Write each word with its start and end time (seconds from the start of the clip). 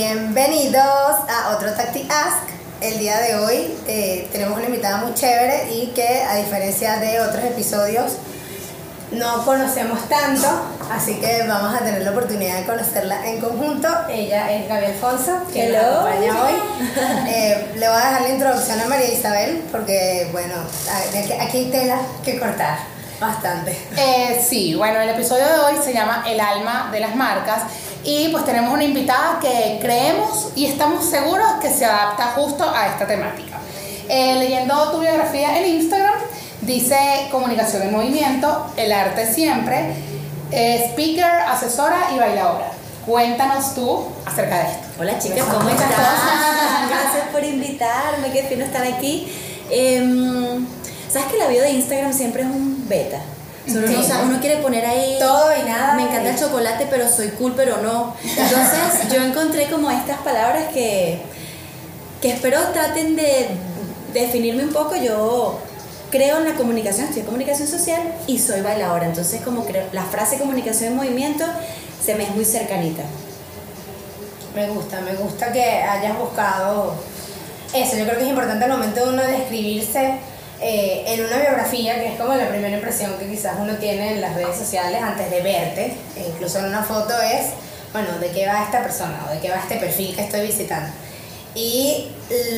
Bienvenidos 0.00 0.84
a 0.84 1.56
otro 1.56 1.72
Tacti 1.72 2.06
Ask. 2.10 2.50
El 2.82 2.98
día 2.98 3.18
de 3.18 3.36
hoy 3.36 3.74
eh, 3.88 4.28
tenemos 4.30 4.58
una 4.58 4.66
invitada 4.66 4.98
muy 4.98 5.14
chévere 5.14 5.72
y 5.72 5.86
que 5.94 6.22
a 6.22 6.34
diferencia 6.36 6.96
de 6.98 7.18
otros 7.22 7.42
episodios 7.42 8.12
no 9.12 9.42
conocemos 9.46 10.06
tanto, 10.06 10.46
así 10.92 11.14
que 11.14 11.44
vamos 11.48 11.74
a 11.74 11.78
tener 11.82 12.02
la 12.02 12.10
oportunidad 12.10 12.58
de 12.58 12.66
conocerla 12.66 13.26
en 13.26 13.40
conjunto. 13.40 13.88
Ella 14.10 14.52
es 14.52 14.68
Gaby 14.68 14.84
Alfonso, 14.84 15.32
que 15.50 15.68
nos 15.70 15.82
acompaña 15.82 16.42
hoy. 16.44 16.52
Eh, 17.30 17.72
le 17.76 17.88
voy 17.88 17.96
a 17.96 18.04
dejar 18.06 18.20
la 18.20 18.28
introducción 18.28 18.78
a 18.78 18.84
María 18.88 19.10
Isabel 19.10 19.64
porque, 19.72 20.28
bueno, 20.30 20.56
aquí- 21.18 21.32
aquí 21.32 21.56
hay 21.56 21.70
tela 21.70 21.96
que 22.22 22.38
cortar, 22.38 22.80
bastante. 23.18 23.70
Eh, 23.96 24.44
sí, 24.46 24.74
bueno, 24.74 25.00
el 25.00 25.08
episodio 25.08 25.46
de 25.46 25.54
hoy 25.58 25.74
se 25.82 25.94
llama 25.94 26.22
El 26.28 26.38
alma 26.38 26.90
de 26.92 27.00
las 27.00 27.16
marcas 27.16 27.62
y 28.06 28.28
pues 28.28 28.44
tenemos 28.44 28.72
una 28.72 28.84
invitada 28.84 29.40
que 29.40 29.78
creemos 29.82 30.50
y 30.54 30.66
estamos 30.66 31.04
seguros 31.04 31.54
que 31.60 31.68
se 31.68 31.84
adapta 31.84 32.34
justo 32.36 32.64
a 32.64 32.86
esta 32.86 33.04
temática. 33.04 33.58
Eh, 34.08 34.36
leyendo 34.38 34.92
tu 34.92 35.00
biografía 35.00 35.58
en 35.58 35.80
Instagram, 35.80 36.14
dice 36.60 36.96
comunicación 37.32 37.82
en 37.82 37.92
movimiento, 37.92 38.70
el 38.76 38.92
arte 38.92 39.34
siempre, 39.34 39.96
eh, 40.52 40.86
speaker, 40.92 41.24
asesora 41.48 42.12
y 42.14 42.18
bailadora. 42.18 42.70
Cuéntanos 43.04 43.74
tú 43.74 44.06
acerca 44.24 44.58
de 44.58 44.70
esto. 44.70 44.86
Hola 45.00 45.18
chicas, 45.18 45.44
¿cómo 45.52 45.68
están? 45.68 45.88
Gracias 46.88 47.28
por 47.32 47.42
invitarme, 47.42 48.30
qué 48.32 48.44
fino 48.44 48.64
estar 48.64 48.86
aquí. 48.86 49.26
Em, 49.68 50.64
¿Sabes 51.10 51.26
que 51.26 51.38
la 51.38 51.48
bio 51.48 51.60
de 51.60 51.70
Instagram 51.70 52.12
siempre 52.12 52.42
es 52.42 52.48
un 52.48 52.88
beta? 52.88 53.18
Solo 53.66 53.86
uno, 53.88 53.98
Ok. 53.98 54.04
o 54.04 54.06
sea, 54.06 54.22
uno 54.24 54.40
quiere 54.40 54.58
poner 54.62 54.84
ahí 54.86 55.16
Todo 55.18 55.50
y 55.56 55.68
nada. 55.68 55.94
Me 55.94 56.02
encanta 56.02 56.30
el 56.30 56.38
chocolate, 56.38 56.86
pero 56.88 57.08
soy 57.08 57.28
cool, 57.30 57.54
pero 57.56 57.78
no. 57.82 58.14
Entonces 58.22 59.10
yo 59.12 59.22
encontré 59.22 59.68
como 59.68 59.90
estas 59.90 60.18
palabras 60.18 60.66
que, 60.72 61.20
que 62.22 62.30
espero 62.30 62.60
traten 62.72 63.16
de 63.16 63.48
definirme 64.12 64.64
un 64.64 64.72
poco. 64.72 64.94
Yo 64.96 65.58
creo 66.10 66.38
en 66.38 66.44
la 66.44 66.54
comunicación, 66.54 67.06
estudié 67.06 67.24
comunicación 67.24 67.66
social 67.68 68.02
y 68.26 68.38
soy 68.38 68.60
bailadora. 68.60 69.06
Entonces 69.06 69.40
como 69.42 69.64
creo, 69.64 69.84
la 69.92 70.04
frase 70.04 70.38
comunicación 70.38 70.92
en 70.92 70.96
movimiento 70.96 71.44
se 72.04 72.14
me 72.14 72.24
es 72.24 72.30
muy 72.30 72.44
cercanita. 72.44 73.02
Me 74.54 74.68
gusta, 74.68 75.00
me 75.00 75.14
gusta 75.16 75.52
que 75.52 75.62
hayas 75.62 76.16
buscado 76.18 76.94
eso. 77.74 77.96
Yo 77.96 78.04
creo 78.04 78.16
que 78.16 78.24
es 78.24 78.30
importante 78.30 78.64
al 78.64 78.70
momento 78.70 79.04
de 79.04 79.12
uno 79.12 79.22
describirse 79.22 80.14
eh, 80.60 81.04
en 81.06 81.24
una 81.24 81.36
biografía, 81.38 81.96
que 81.96 82.12
es 82.12 82.20
como 82.20 82.34
la 82.34 82.48
primera 82.48 82.74
impresión 82.74 83.18
que 83.18 83.28
quizás 83.28 83.56
uno 83.60 83.74
tiene 83.76 84.12
en 84.12 84.20
las 84.20 84.34
redes 84.34 84.56
sociales 84.56 85.02
antes 85.02 85.30
de 85.30 85.42
verte, 85.42 85.96
e 86.16 86.28
incluso 86.28 86.58
en 86.58 86.66
una 86.66 86.82
foto, 86.82 87.14
es, 87.20 87.50
bueno, 87.92 88.18
de 88.18 88.30
qué 88.30 88.46
va 88.46 88.64
esta 88.64 88.82
persona 88.82 89.26
o 89.26 89.34
de 89.34 89.40
qué 89.40 89.50
va 89.50 89.56
este 89.56 89.76
perfil 89.76 90.14
que 90.16 90.22
estoy 90.22 90.46
visitando. 90.46 90.90
Y 91.54 92.08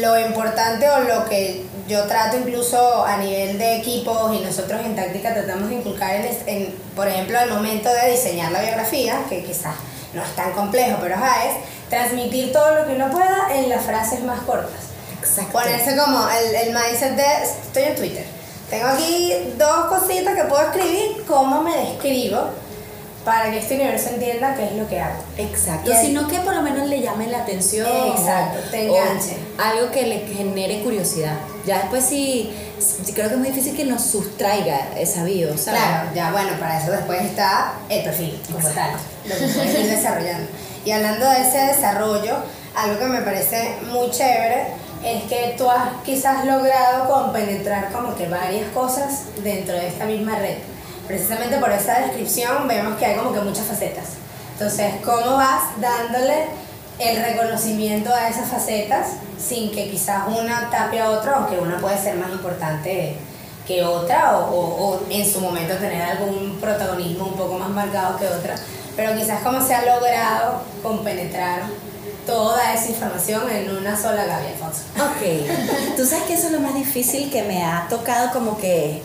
lo 0.01 0.19
importante 0.19 0.89
o 0.89 1.01
lo 1.01 1.25
que 1.29 1.65
yo 1.87 2.05
trato 2.05 2.37
incluso 2.37 3.05
a 3.05 3.17
nivel 3.17 3.57
de 3.57 3.77
equipos 3.77 4.35
y 4.35 4.41
nosotros 4.41 4.81
en 4.85 4.97
táctica 4.97 5.35
tratamos 5.35 5.69
de 5.69 5.77
inculcar 5.77 6.17
en, 6.47 6.75
por 6.97 7.07
ejemplo, 7.07 7.39
al 7.39 7.49
momento 7.51 7.89
de 7.89 8.11
diseñar 8.11 8.51
la 8.51 8.61
biografía, 8.61 9.21
que 9.29 9.45
quizás 9.45 9.75
no 10.15 10.23
es 10.23 10.35
tan 10.35 10.53
complejo, 10.53 10.99
pero 11.01 11.15
es 11.15 11.89
transmitir 11.89 12.53
todo 12.53 12.75
lo 12.75 12.87
que 12.87 12.95
uno 12.95 13.11
pueda 13.11 13.49
en 13.55 13.69
las 13.69 13.85
frases 13.85 14.23
más 14.23 14.41
cortas. 14.41 14.88
Exacto. 15.29 15.53
Ponerse 15.53 15.97
como 15.97 16.29
el, 16.29 16.55
el 16.69 16.75
mindset 16.75 17.17
de 17.17 17.25
estoy 17.45 17.83
en 17.85 17.97
Twitter. 17.97 18.25
Tengo 18.71 18.87
aquí 18.89 19.33
dos 19.57 19.87
cositas 19.87 20.35
que 20.35 20.45
puedo 20.45 20.63
escribir, 20.63 21.25
cómo 21.27 21.63
me 21.63 21.75
describo 21.77 22.51
para 23.25 23.51
que 23.51 23.59
este 23.59 23.75
universo 23.75 24.11
entienda 24.11 24.55
qué 24.55 24.65
es 24.67 24.73
lo 24.73 24.89
que 24.89 25.01
hago. 25.01 25.23
Exacto, 25.37 25.91
Y 25.91 25.95
el- 25.95 26.07
sino 26.07 26.29
que 26.29 26.39
por 26.41 26.55
lo 26.55 26.63
menos 26.63 26.87
le 26.89 27.01
llame 27.01 27.27
la 27.29 27.39
atención. 27.39 27.87
Exacto, 27.87 28.59
o- 28.67 28.71
te 28.71 28.89
o 28.91 28.97
enganche. 28.97 29.37
algo 29.59 29.91
que 29.91 30.07
le 30.07 30.21
genere 30.27 30.83
curiosidad. 30.83 31.35
Ya 31.67 31.79
después 31.81 32.05
sí, 32.05 32.51
sí, 32.79 33.13
creo 33.13 33.29
que 33.29 33.35
es 33.35 33.39
muy 33.41 33.49
difícil 33.49 33.77
que 33.77 33.85
nos 33.85 34.03
sustraiga 34.03 34.89
esa 34.99 35.25
bio, 35.25 35.49
¿sabes? 35.59 35.81
Claro, 35.81 36.11
ya 36.15 36.31
bueno, 36.33 36.51
para 36.59 36.79
eso 36.83 36.91
después 36.93 37.21
está 37.23 37.73
el 37.91 38.03
perfil 38.05 38.41
como 38.53 38.67
tal, 38.69 38.93
lo 39.27 39.35
que 39.35 39.47
puedes 39.53 39.79
ir 39.79 39.91
desarrollando. 39.91 40.49
Y 40.85 40.91
hablando 40.93 41.29
de 41.29 41.41
ese 41.43 41.59
desarrollo, 41.59 42.37
algo 42.75 42.99
que 42.99 43.05
me 43.07 43.21
parece 43.23 43.77
muy 43.91 44.11
chévere 44.11 44.69
es 45.05 45.25
que 45.25 45.55
tú 45.57 45.69
has 45.71 45.91
quizás 46.05 46.45
logrado 46.45 47.09
compenetrar 47.09 47.91
como 47.93 48.15
que 48.17 48.29
varias 48.29 48.69
cosas 48.73 49.25
dentro 49.43 49.75
de 49.75 49.89
esta 49.89 50.05
misma 50.05 50.37
red. 50.39 50.59
Precisamente 51.07 51.57
por 51.59 51.71
esa 51.71 52.01
descripción 52.01 52.67
vemos 52.69 52.97
que 52.99 53.07
hay 53.07 53.17
como 53.17 53.33
que 53.33 53.41
muchas 53.41 53.65
facetas. 53.67 54.05
Entonces, 54.53 54.95
¿cómo 55.05 55.37
vas 55.37 55.63
dándole 55.81 56.47
el 56.99 57.23
reconocimiento 57.23 58.13
a 58.13 58.29
esas 58.29 58.49
facetas 58.49 59.07
sin 59.39 59.71
que 59.71 59.89
quizás 59.89 60.25
una 60.29 60.69
tape 60.71 61.01
a 61.01 61.11
otra, 61.11 61.37
aunque 61.37 61.57
una 61.59 61.79
puede 61.79 61.97
ser 61.97 62.17
más 62.17 62.31
importante 62.33 63.17
que 63.67 63.85
otra 63.85 64.37
o, 64.39 64.51
o- 64.51 64.89
o 64.95 65.01
en 65.11 65.31
su 65.31 65.41
momento 65.41 65.75
tener 65.77 66.03
algún 66.03 66.59
protagonismo 66.61 67.27
un 67.27 67.35
poco 67.37 67.55
más 67.59 67.69
marcado 67.69 68.19
que 68.19 68.27
otra, 68.27 68.57
pero 68.97 69.15
quizás 69.15 69.41
cómo 69.43 69.61
se 69.65 69.75
ha 69.75 69.85
logrado 69.85 70.63
compenetrar 70.83 71.61
toda 72.29 72.75
esa 72.75 72.91
información 72.91 73.51
en 73.51 73.75
una 73.77 73.97
sola 74.01 74.25
Gaby 74.27 74.47
Alfonso. 74.49 74.83
Ok, 74.97 75.97
tú 75.97 76.05
sabes 76.07 76.25
que 76.25 76.35
eso 76.35 76.47
es 76.47 76.53
lo 76.53 76.61
más 76.61 76.75
difícil 76.75 77.31
que 77.31 77.43
me 77.43 77.65
ha 77.65 77.87
tocado 77.89 78.31
como 78.33 78.59
que 78.59 79.03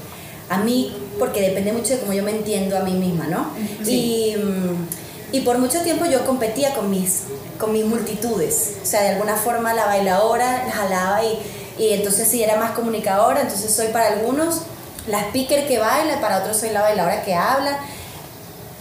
a 0.50 0.58
mí, 0.58 0.96
porque 1.18 1.42
depende 1.42 1.72
mucho 1.72 1.94
de 1.94 2.00
cómo 2.02 2.12
yo 2.14 2.22
me 2.22 2.32
entiendo 2.32 2.78
a 2.78 2.82
mí 2.82 2.92
misma, 2.92 3.28
¿no? 3.28 3.48
Y, 3.90 4.36
mm, 4.36 4.88
y 5.32 5.40
por 5.42 5.58
mucho 5.58 5.80
tiempo 5.82 6.06
yo 6.06 6.26
competía 6.26 6.76
con 6.76 6.92
mis, 6.92 7.22
con 7.58 7.72
mis 7.72 7.86
multitudes, 7.86 8.74
o 8.84 8.86
sea, 8.86 9.02
de 9.02 9.10
alguna 9.10 9.36
forma 9.38 9.74
la 9.74 9.86
bailadora 9.86 10.68
jalaba 10.72 11.24
y, 11.24 11.40
y 11.82 11.94
entonces 11.94 12.28
si 12.28 12.44
era 12.44 12.58
más 12.58 12.72
comunicadora, 12.72 13.42
entonces 13.42 13.72
soy 13.74 13.88
para 13.88 14.08
algunos 14.10 14.64
la 15.08 15.22
speaker 15.30 15.66
que 15.68 15.80
baila, 15.80 16.20
para 16.22 16.40
otros 16.40 16.58
soy 16.58 16.72
la 16.72 16.82
bailadora 16.82 17.24
que 17.24 17.34
habla, 17.34 17.80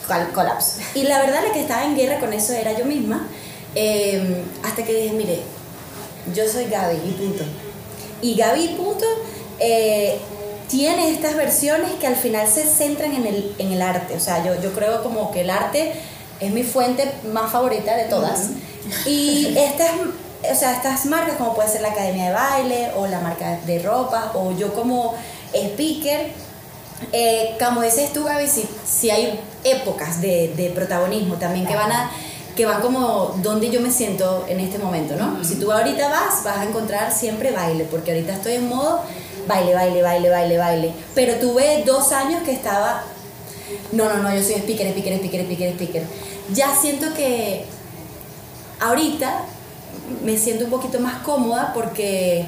col- 0.07 0.33
colapso. 0.35 0.81
Y 0.95 1.05
la 1.05 1.21
verdad 1.21 1.43
la 1.47 1.53
que 1.53 1.61
estaba 1.61 1.85
en 1.85 1.97
guerra 1.97 2.19
con 2.21 2.33
eso 2.33 2.53
era 2.53 2.77
yo 2.77 2.85
misma, 2.85 3.27
eh, 3.75 4.43
hasta 4.63 4.85
que 4.85 4.95
dije, 4.95 5.15
mire, 5.15 5.41
yo 6.35 6.49
soy 6.49 6.67
Gaby 6.67 6.97
y 6.97 7.13
punto. 7.13 7.45
Y 8.21 8.35
Gaby 8.37 8.69
punto 8.77 9.05
eh, 9.59 10.19
tiene 10.69 11.11
estas 11.11 11.37
versiones 11.37 11.93
que 12.01 12.07
al 12.07 12.17
final 12.17 12.47
se 12.49 12.65
centran 12.65 13.13
en 13.15 13.27
el, 13.27 13.55
en 13.59 13.73
el 13.73 13.83
arte. 13.83 14.15
O 14.15 14.21
sea, 14.21 14.45
yo, 14.45 14.61
yo 14.61 14.73
creo 14.73 15.03
como 15.03 15.31
que 15.33 15.43
el 15.43 15.51
arte 15.51 15.93
es 16.41 16.53
mi 16.53 16.63
fuente 16.63 17.11
más 17.33 17.51
favorita 17.53 17.97
de 17.97 18.05
todas. 18.05 18.51
Y 19.07 19.55
estas, 19.57 19.91
o 20.51 20.55
sea, 20.55 20.73
estas 20.73 21.07
marcas 21.07 21.37
como 21.37 21.55
puede 21.55 21.69
ser 21.69 21.83
la 21.83 21.91
Academia 21.91 22.27
de 22.27 22.33
Baile 22.33 22.91
o 22.97 23.07
la 23.07 23.21
marca 23.21 23.59
de 23.67 23.79
ropa 23.81 24.33
o 24.35 24.53
yo 24.57 24.75
como 24.75 25.15
speaker, 25.55 26.31
eh, 27.13 27.57
como 27.59 27.83
dices 27.83 28.13
tú, 28.13 28.25
Gaby, 28.25 28.47
si, 28.47 28.69
si 28.85 29.11
hay 29.11 29.39
épocas 29.65 30.21
de, 30.21 30.53
de 30.57 30.71
protagonismo 30.71 31.35
también 31.37 31.67
que 31.67 31.75
van 31.75 31.93
a 31.93 32.11
que 32.57 32.67
van 32.67 32.83
como 32.83 33.35
donde 33.43 33.71
yo 33.71 33.81
me 33.81 33.91
siento 33.91 34.45
en 34.49 34.61
este 34.61 34.79
momento, 34.79 35.17
¿no? 35.17 35.43
Si 35.43 35.57
tú 35.57 35.73
ahorita 35.73 36.09
vas, 36.09 36.45
vas 36.45 36.59
a 36.59 36.65
encontrar 36.65 37.13
siempre 37.13 37.51
baile, 37.51 37.87
porque 37.91 38.13
ahorita 38.13 38.35
estoy 38.35 38.55
en 38.55 38.69
modo 38.69 39.01
baile, 39.47 39.75
baile, 39.75 40.03
baile, 40.03 40.31
baile, 40.31 40.59
baile. 40.59 40.93
Pero 41.15 41.35
tuve 41.37 41.83
dos 41.85 42.13
años 42.13 42.43
que 42.43 42.53
estaba, 42.53 43.05
no, 43.93 44.09
no, 44.09 44.23
no, 44.23 44.35
yo 44.35 44.43
soy 44.43 44.55
speaker, 44.57 44.89
speaker, 44.89 45.15
speaker, 45.15 45.41
speaker, 45.43 45.73
speaker. 45.73 46.03
Ya 46.53 46.75
siento 46.75 47.15
que 47.15 47.65
ahorita 48.81 49.45
me 50.25 50.37
siento 50.37 50.65
un 50.65 50.71
poquito 50.71 51.01
más 51.01 51.23
cómoda 51.23 51.73
porque 51.75 52.47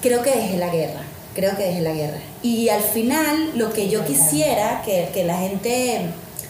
creo 0.00 0.22
que 0.22 0.30
dejé 0.30 0.56
la 0.56 0.68
guerra, 0.68 1.02
creo 1.34 1.56
que 1.56 1.64
dejé 1.64 1.80
la 1.80 1.92
guerra. 1.92 2.18
Y 2.42 2.68
al 2.70 2.82
final 2.82 3.52
lo 3.58 3.72
que 3.72 3.88
yo 3.88 4.04
quisiera 4.04 4.82
que, 4.82 5.10
que 5.12 5.24
la 5.24 5.38
gente 5.38 6.06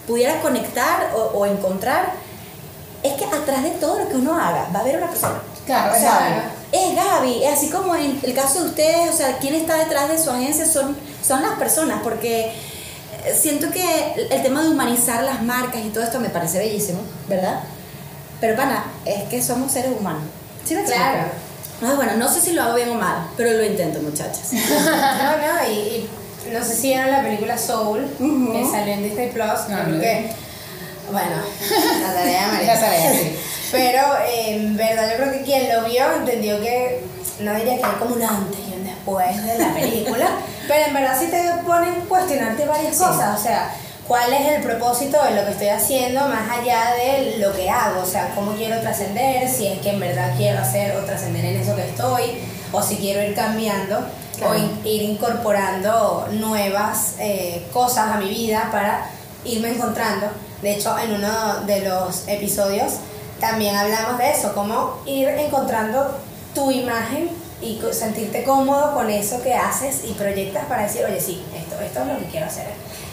pudiera 0.06 0.40
conectar 0.40 1.12
o, 1.16 1.38
o 1.38 1.46
encontrar 1.46 2.27
es 3.02 3.12
que 3.14 3.24
atrás 3.24 3.62
de 3.62 3.70
todo 3.72 3.98
lo 4.00 4.08
que 4.08 4.16
uno 4.16 4.34
haga 4.36 4.68
va 4.74 4.78
a 4.78 4.82
haber 4.82 4.96
una 4.96 5.08
persona. 5.08 5.40
Claro, 5.66 5.92
o 5.92 5.94
es 5.96 6.00
sea, 6.00 6.18
Gaby. 6.72 6.84
es 6.88 6.94
Gaby, 6.96 7.44
es 7.44 7.52
así 7.58 7.68
como 7.70 7.94
en 7.94 8.18
el 8.22 8.34
caso 8.34 8.62
de 8.62 8.68
ustedes, 8.70 9.10
o 9.12 9.16
sea, 9.16 9.38
quién 9.38 9.54
está 9.54 9.76
detrás 9.76 10.08
de 10.08 10.18
su 10.18 10.30
agencia 10.30 10.66
son, 10.66 10.96
son 11.26 11.42
las 11.42 11.52
personas, 11.58 12.00
porque 12.02 12.46
eh, 13.24 13.38
siento 13.38 13.70
que 13.70 14.14
el- 14.30 14.42
tema 14.42 14.62
de 14.62 14.70
humanizar 14.70 15.22
las 15.24 15.42
marcas 15.42 15.84
y 15.84 15.90
todo 15.90 16.04
esto 16.04 16.20
me 16.20 16.30
parece 16.30 16.58
bellísimo, 16.58 17.00
¿verdad? 17.28 17.60
Pero 18.40 18.56
pana, 18.56 18.84
es 19.04 19.24
que 19.24 19.42
somos 19.42 19.70
seres 19.72 19.90
humanos. 19.98 20.22
¿Sí 20.64 20.74
me? 20.74 20.84
Claro. 20.84 21.28
Ah, 21.82 21.92
bueno, 21.96 22.12
no 22.16 22.28
sé 22.32 22.40
si 22.40 22.52
lo 22.52 22.62
hago 22.62 22.74
bien 22.74 22.88
o 22.90 22.94
mal, 22.94 23.28
pero 23.36 23.52
lo 23.52 23.64
intento, 23.64 24.00
muchachas. 24.00 24.50
No, 24.52 25.30
no, 25.36 25.70
y, 25.70 26.08
y 26.48 26.50
no 26.52 26.64
sé 26.64 26.74
si 26.74 26.88
vieron 26.88 27.10
la 27.10 27.22
película 27.22 27.56
Soul, 27.58 28.04
Ujú. 28.18 28.52
que 28.52 28.64
salió 28.70 28.94
en 28.94 29.02
Disney 29.04 29.30
Plus, 29.30 29.68
No, 29.68 29.76
creo 29.84 29.88
no. 29.88 30.00
que, 30.00 30.32
bueno, 31.12 31.37
la 32.02 32.12
tarea 32.14 32.46
de 32.46 32.52
María. 32.52 32.75
La 32.75 32.81
tarea, 32.81 33.12
sí. 33.12 33.37
Pero 33.70 34.00
eh, 34.26 34.55
en 34.56 34.76
verdad 34.76 35.10
yo 35.10 35.16
creo 35.16 35.32
que 35.32 35.43
quien 35.43 35.69
lo 35.75 35.84
vio 35.84 36.12
entendió 36.16 36.60
que, 36.60 37.02
no 37.40 37.55
diría 37.55 37.76
que 37.76 37.84
hay 37.84 37.93
como 37.99 38.14
un 38.14 38.22
antes 38.22 38.58
y 38.69 38.72
un 38.75 38.84
después 38.84 39.44
de 39.44 39.58
la 39.58 39.75
película, 39.75 40.26
pero 40.69 40.87
en 40.87 40.94
verdad 40.94 41.16
sí 41.19 41.26
te 41.28 41.43
ponen 41.66 41.94
cuestionarte 42.08 42.64
varias 42.66 42.96
cosas, 42.96 43.38
o 43.38 43.43
sea, 43.43 43.75
cuál 44.06 44.32
es 44.32 44.49
el 44.49 44.62
propósito 44.62 45.22
de 45.22 45.32
lo 45.32 45.44
que 45.44 45.50
estoy 45.52 45.69
haciendo 45.69 46.20
más 46.28 46.50
allá 46.50 46.93
de 46.94 47.37
lo 47.38 47.52
que 47.54 47.69
hago, 47.69 48.00
o 48.00 48.06
sea, 48.06 48.32
cómo 48.34 48.52
quiero 48.52 48.81
trascender, 48.81 49.46
si 49.50 49.66
es 49.66 49.81
que 49.81 49.90
en 49.90 50.00
verdad 50.00 50.32
quiero 50.38 50.61
hacer 50.61 50.96
o 50.96 51.00
trascender 51.04 51.44
en 51.44 51.61
eso 51.61 51.76
que 51.76 51.82
estoy, 51.87 52.38
o 52.72 52.82
si 52.82 52.96
quiero 52.96 53.22
ir 53.22 53.34
cambiando 53.34 54.00
Claro. 54.38 54.52
o 54.52 54.56
in- 54.56 54.81
ir 54.84 55.02
incorporando 55.02 56.28
nuevas 56.32 57.14
eh, 57.19 57.66
cosas 57.72 58.12
a 58.12 58.19
mi 58.19 58.28
vida 58.28 58.69
para 58.70 59.11
irme 59.44 59.70
encontrando. 59.70 60.28
De 60.62 60.72
hecho, 60.75 60.96
en 60.99 61.14
uno 61.14 61.60
de 61.66 61.81
los 61.82 62.26
episodios 62.26 62.94
también 63.40 63.76
hablamos 63.76 64.19
de 64.19 64.31
eso, 64.32 64.52
cómo 64.55 64.99
ir 65.06 65.28
encontrando 65.28 66.16
tu 66.55 66.70
imagen 66.70 67.31
y 67.62 67.81
sentirte 67.93 68.43
cómodo 68.44 68.94
con 68.94 69.10
eso 69.10 69.40
que 69.43 69.55
haces 69.55 70.00
y 70.05 70.12
proyectas 70.14 70.64
para 70.66 70.82
decir, 70.84 71.05
oye, 71.05 71.20
sí, 71.20 71.43
esto, 71.56 71.81
esto 71.81 72.00
es 72.00 72.06
lo 72.06 72.19
que 72.19 72.25
quiero 72.26 72.46
hacer. 72.46 72.66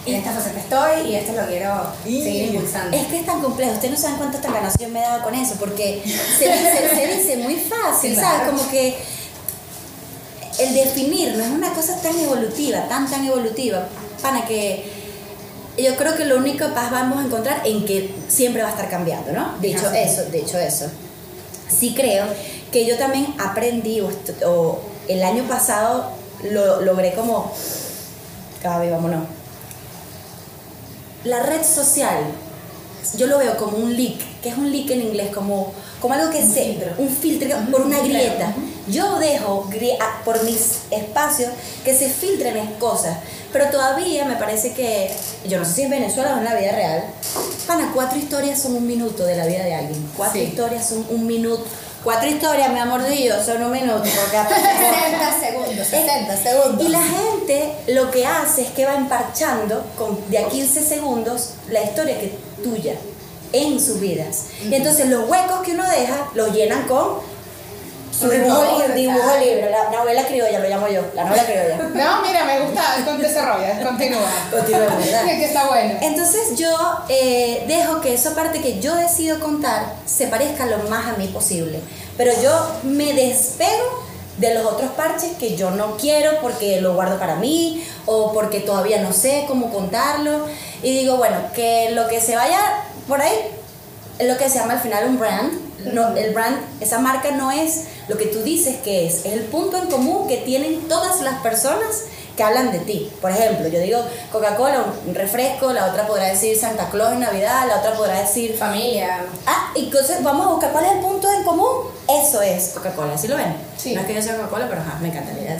En 0.05 0.15
esta 0.15 0.31
faceta 0.31 0.59
estoy 0.59 1.11
y 1.11 1.15
esto 1.15 1.33
lo 1.33 1.47
quiero 1.47 1.73
seguir 2.03 2.53
impulsando. 2.53 2.95
Es 2.95 3.07
que 3.07 3.19
es 3.19 3.25
tan 3.25 3.41
complejo, 3.41 3.71
ustedes 3.73 3.91
no 3.91 3.97
saben 3.99 4.17
cuántas 4.17 4.41
yo 4.79 4.89
me 4.89 4.99
he 4.99 5.01
dado 5.01 5.23
con 5.23 5.33
eso, 5.33 5.55
porque 5.59 6.03
se 6.37 6.47
dice, 6.47 6.89
se 6.95 7.07
dice 7.07 7.37
muy 7.37 7.55
fácil, 7.55 8.11
Sí, 8.13 8.15
¿sabes? 8.15 8.41
claro. 8.41 8.51
Como 8.57 8.69
que 8.69 8.97
el 10.59 10.73
definir 10.73 11.35
no 11.35 11.43
es 11.43 11.49
una 11.51 11.73
cosa 11.73 11.99
tan 12.01 12.17
evolutiva, 12.19 12.87
tan, 12.87 13.09
tan 13.09 13.25
evolutiva, 13.25 13.87
para 14.21 14.45
que 14.45 14.91
yo 15.77 15.95
creo 15.95 16.15
que 16.15 16.25
lo 16.25 16.37
único 16.37 16.67
que 16.67 16.73
vamos 16.73 17.19
a 17.19 17.25
encontrar 17.25 17.61
en 17.65 17.85
que 17.85 18.13
siempre 18.27 18.61
va 18.61 18.69
a 18.69 18.71
estar 18.71 18.89
cambiando, 18.89 19.31
¿no? 19.31 19.57
De 19.59 19.71
hecho, 19.71 19.87
Así 19.87 19.97
es. 19.97 20.11
eso, 20.13 20.29
de 20.31 20.39
hecho, 20.39 20.57
eso. 20.59 20.85
Sí 21.67 21.93
creo 21.95 22.25
que 22.71 22.85
yo 22.85 22.97
también 22.97 23.33
aprendí, 23.39 24.01
o 24.01 24.79
el 25.07 25.23
año 25.23 25.43
pasado 25.47 26.11
lo 26.43 26.81
logré 26.81 27.13
como, 27.13 27.51
Gaby, 28.63 28.89
vámonos. 28.89 29.27
La 31.23 31.43
red 31.43 31.63
social, 31.63 32.23
yo 33.17 33.27
lo 33.27 33.39
veo 33.39 33.57
como 33.57 33.77
un 33.77 33.95
leak, 33.95 34.41
que 34.41 34.49
es 34.49 34.57
un 34.57 34.71
leak 34.71 34.91
en 34.91 35.01
inglés, 35.01 35.29
como, 35.33 35.73
como 36.07 36.13
algo 36.13 36.31
que 36.31 36.39
Un 36.43 36.53
se, 36.53 36.63
filtro. 36.65 36.91
un 36.99 37.09
filtro 37.09 37.57
por 37.71 37.81
una 37.81 37.99
grieta. 37.99 38.53
Yo 38.87 39.17
dejo 39.17 39.67
por 40.23 40.43
mis 40.43 40.81
espacios 40.91 41.49
que 41.83 41.95
se 41.97 42.07
filtren 42.07 42.55
las 42.55 42.69
cosas, 42.79 43.17
pero 43.51 43.65
todavía 43.71 44.25
me 44.25 44.35
parece 44.35 44.73
que, 44.73 45.11
yo 45.47 45.57
no 45.57 45.65
sé 45.65 45.73
si 45.73 45.81
en 45.81 45.89
Venezuela 45.89 46.35
o 46.35 46.37
en 46.37 46.43
la 46.43 46.53
vida 46.53 46.71
real, 46.73 47.03
pana, 47.65 47.89
cuatro 47.95 48.19
historias 48.19 48.61
son 48.61 48.75
un 48.75 48.85
minuto 48.85 49.25
de 49.25 49.35
la 49.35 49.47
vida 49.47 49.63
de 49.63 49.73
alguien, 49.73 50.07
cuatro 50.15 50.39
Sí. 50.39 50.45
historias 50.47 50.87
son 50.87 51.03
un 51.09 51.25
minuto. 51.25 51.65
Cuatro 52.03 52.29
historias, 52.29 52.71
mi 52.71 52.77
amor 52.77 53.03
Dios, 53.07 53.43
son 53.43 53.63
un 53.63 53.71
minuto. 53.71 53.97
Porque 54.03 54.13
60 54.13 55.39
segundos, 55.39 55.87
60 55.87 56.37
segundos. 56.37 56.85
y 56.85 56.89
la 56.89 57.01
gente 57.01 57.71
lo 57.87 58.11
que 58.11 58.27
hace 58.27 58.61
es 58.61 58.67
que 58.69 58.85
va 58.85 58.93
emparchando 58.93 59.83
con 59.97 60.19
de 60.29 60.37
a 60.37 60.47
15 60.47 60.83
segundos 60.83 61.53
la 61.71 61.81
historia 61.81 62.19
que 62.19 62.25
es 62.27 62.63
tuya 62.63 62.93
en 63.55 63.79
sus 63.79 63.99
vidas. 63.99 64.45
Y 64.69 64.73
entonces 64.73 65.07
los 65.07 65.29
huecos 65.29 65.61
que 65.63 65.71
uno 65.71 65.89
deja 65.89 66.29
los 66.33 66.53
llenan 66.53 66.87
con 66.87 67.35
su 68.17 68.29
dibujo, 68.29 68.81
dibujo, 68.95 69.37
libre, 69.39 69.69
la 69.69 69.89
novela 69.89 70.25
criolla, 70.25 70.59
lo 70.59 70.69
llamo 70.69 70.87
yo, 70.87 71.01
la 71.13 71.25
novela 71.25 71.43
criolla. 71.45 71.77
No, 71.77 72.21
mira, 72.21 72.45
me 72.45 72.61
gusta, 72.61 73.17
desarrolla, 73.17 73.83
continúa. 73.83 74.21
¿verdad? 74.51 75.25
que 75.25 75.45
está 75.45 75.67
bueno. 75.67 75.99
Entonces 76.01 76.57
yo 76.57 76.69
eh, 77.09 77.65
dejo 77.67 77.99
que 77.99 78.13
esa 78.13 78.33
parte 78.33 78.61
que 78.61 78.79
yo 78.79 78.95
decido 78.95 79.39
contar 79.39 79.95
se 80.05 80.27
parezca 80.27 80.65
lo 80.65 80.77
más 80.89 81.07
a 81.07 81.17
mí 81.17 81.27
posible. 81.27 81.81
Pero 82.17 82.31
yo 82.41 82.51
me 82.83 83.13
despego 83.13 84.05
de 84.37 84.53
los 84.53 84.65
otros 84.65 84.91
parches 84.91 85.31
que 85.37 85.55
yo 85.55 85.71
no 85.71 85.97
quiero 85.97 86.39
porque 86.41 86.81
lo 86.81 86.93
guardo 86.93 87.19
para 87.19 87.35
mí 87.35 87.85
o 88.05 88.33
porque 88.33 88.59
todavía 88.59 89.01
no 89.01 89.11
sé 89.11 89.43
cómo 89.47 89.71
contarlo. 89.71 90.47
Y 90.81 90.97
digo, 90.99 91.17
bueno, 91.17 91.37
que 91.53 91.91
lo 91.91 92.07
que 92.07 92.21
se 92.21 92.35
vaya 92.35 92.59
por 93.07 93.21
ahí 93.21 93.33
es 94.19 94.27
lo 94.27 94.37
que 94.37 94.49
se 94.49 94.59
llama 94.59 94.73
al 94.73 94.79
final 94.79 95.07
un 95.07 95.19
brand. 95.19 95.65
No, 95.93 96.15
el 96.15 96.33
brand, 96.33 96.57
esa 96.79 96.99
marca 96.99 97.31
no 97.31 97.51
es 97.51 97.83
lo 98.07 98.17
que 98.17 98.25
tú 98.25 98.41
dices 98.41 98.77
que 98.77 99.05
es, 99.05 99.25
es 99.25 99.33
el 99.33 99.41
punto 99.41 99.77
en 99.77 99.87
común 99.87 100.27
que 100.27 100.37
tienen 100.37 100.87
todas 100.87 101.21
las 101.21 101.41
personas 101.41 102.05
que 102.35 102.43
hablan 102.43 102.71
de 102.71 102.79
ti. 102.79 103.11
Por 103.21 103.31
ejemplo, 103.31 103.67
yo 103.67 103.79
digo 103.79 103.99
Coca-Cola, 104.31 104.85
un 105.05 105.15
refresco, 105.15 105.71
la 105.73 105.85
otra 105.85 106.07
podrá 106.07 106.27
decir 106.27 106.57
Santa 106.57 106.89
Claus 106.89 107.13
en 107.13 107.19
Navidad, 107.21 107.67
la 107.67 107.77
otra 107.77 107.93
podrá 107.93 108.19
decir... 108.19 108.57
Familia. 108.57 109.25
Ah, 109.45 109.71
y 109.75 109.85
entonces 109.85 110.23
vamos 110.23 110.47
a 110.47 110.49
buscar 110.49 110.71
cuál 110.71 110.85
es 110.85 110.91
el 110.93 110.99
punto 110.99 111.31
en 111.31 111.43
común. 111.43 111.69
Eso 112.07 112.41
es 112.41 112.69
Coca-Cola, 112.69 113.17
¿sí 113.17 113.27
lo 113.27 113.37
ven? 113.37 113.55
Sí. 113.77 113.93
No 113.93 114.01
es 114.01 114.07
que 114.07 114.15
yo 114.15 114.21
sea 114.21 114.35
Coca-Cola, 114.35 114.67
pero 114.69 114.81
ajá, 114.81 114.97
me 115.01 115.09
encantaría. 115.09 115.57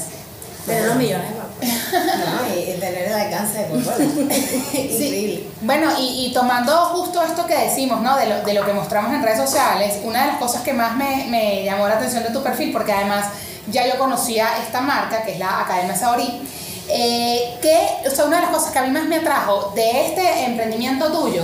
Tener 0.66 0.86
los 0.86 0.96
millones, 0.96 1.28
No, 1.66 2.56
y 2.56 2.80
tener 2.80 3.08
el 3.08 3.14
alcance 3.14 3.60
de 3.60 3.68
Coca-Cola. 3.68 4.06
Increíble. 4.74 5.48
Bueno, 5.62 5.92
y, 6.00 6.28
y 6.28 6.34
tomando 6.34 6.74
justo 6.88 7.22
esto 7.24 7.46
que 7.46 7.58
decimos, 7.58 8.02
¿no? 8.02 8.18
De 8.18 8.28
lo, 8.28 8.42
de 8.42 8.54
lo 8.54 8.66
que 8.66 8.74
mostramos 8.74 9.14
en 9.14 9.24
redes 9.24 9.40
sociales, 9.40 10.00
una 10.04 10.22
de 10.22 10.28
las 10.28 10.38
cosas 10.38 10.62
que 10.62 10.74
más 10.74 10.96
me, 10.96 11.26
me 11.30 11.64
llamó 11.64 11.88
la 11.88 11.96
atención 11.96 12.24
de 12.24 12.30
tu 12.30 12.44
perfil, 12.44 12.72
porque 12.72 12.92
además 12.92 13.26
ya 13.72 13.88
yo 13.88 13.98
conocía 13.98 14.58
esta 14.64 14.82
marca, 14.82 15.24
que 15.24 15.34
es 15.34 15.40
la 15.40 15.62
Academia 15.62 15.96
Saorí, 15.96 16.42
eh, 16.88 17.58
que, 17.62 18.08
o 18.08 18.12
sea, 18.12 18.26
una 18.26 18.38
de 18.38 18.44
las 18.44 18.52
cosas 18.52 18.72
que 18.72 18.80
a 18.80 18.84
mí 18.84 18.92
más 18.92 19.06
me 19.06 19.18
atrajo 19.18 19.72
de 19.76 20.08
este 20.08 20.46
emprendimiento 20.46 21.12
tuyo 21.12 21.44